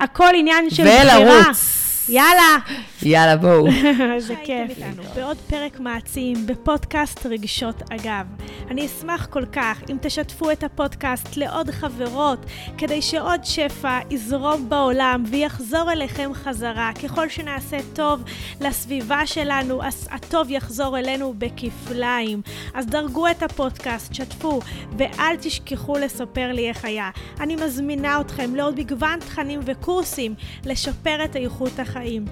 הכל 0.00 0.30
עניין 0.34 0.70
של 0.70 0.84
בחירה. 0.84 1.18
ולרוץ. 1.18 1.86
יאללה. 2.08 2.56
יאללה, 3.02 3.36
בואו. 3.36 3.66
איזה 4.14 4.34
כיף. 4.44 4.70
איתנו 4.70 5.02
בעוד 5.14 5.36
פרק 5.36 5.80
מעצים 5.80 6.46
בפודקאסט 6.46 7.26
רגשות 7.26 7.82
אגב. 7.90 8.26
אני 8.70 8.86
אשמח 8.86 9.26
כל 9.26 9.44
כך 9.52 9.82
אם 9.90 9.96
תשתפו 10.00 10.50
את 10.50 10.64
הפודקאסט 10.64 11.36
לעוד 11.36 11.70
חברות, 11.70 12.46
כדי 12.78 13.02
שעוד 13.02 13.44
שפע 13.44 13.98
יזרום 14.10 14.68
בעולם 14.68 15.24
ויחזור 15.30 15.92
אליכם 15.92 16.30
חזרה. 16.34 16.90
ככל 17.02 17.28
שנעשה 17.28 17.76
טוב 17.92 18.22
לסביבה 18.60 19.26
שלנו, 19.26 19.82
אז 19.82 20.08
הטוב 20.10 20.50
יחזור 20.50 20.98
אלינו 20.98 21.34
בכפליים. 21.38 22.42
אז 22.74 22.86
דרגו 22.86 23.28
את 23.30 23.42
הפודקאסט, 23.42 24.14
שתפו, 24.14 24.60
ואל 24.98 25.36
תשכחו 25.40 25.98
לספר 25.98 26.52
לי 26.52 26.68
איך 26.68 26.84
היה. 26.84 27.10
אני 27.40 27.56
מזמינה 27.56 28.20
אתכם 28.20 28.54
לעוד 28.54 28.80
מגוון 28.80 29.20
תכנים 29.20 29.60
וקורסים 29.64 30.34
לשפר 30.64 31.24
את 31.24 31.36
איכות 31.36 31.78
החיים. 31.78 32.24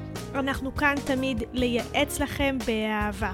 אנחנו 0.54 0.74
כאן 0.74 0.94
תמיד 1.06 1.42
לייעץ 1.52 2.20
לכם 2.20 2.58
באהבה. 2.66 3.32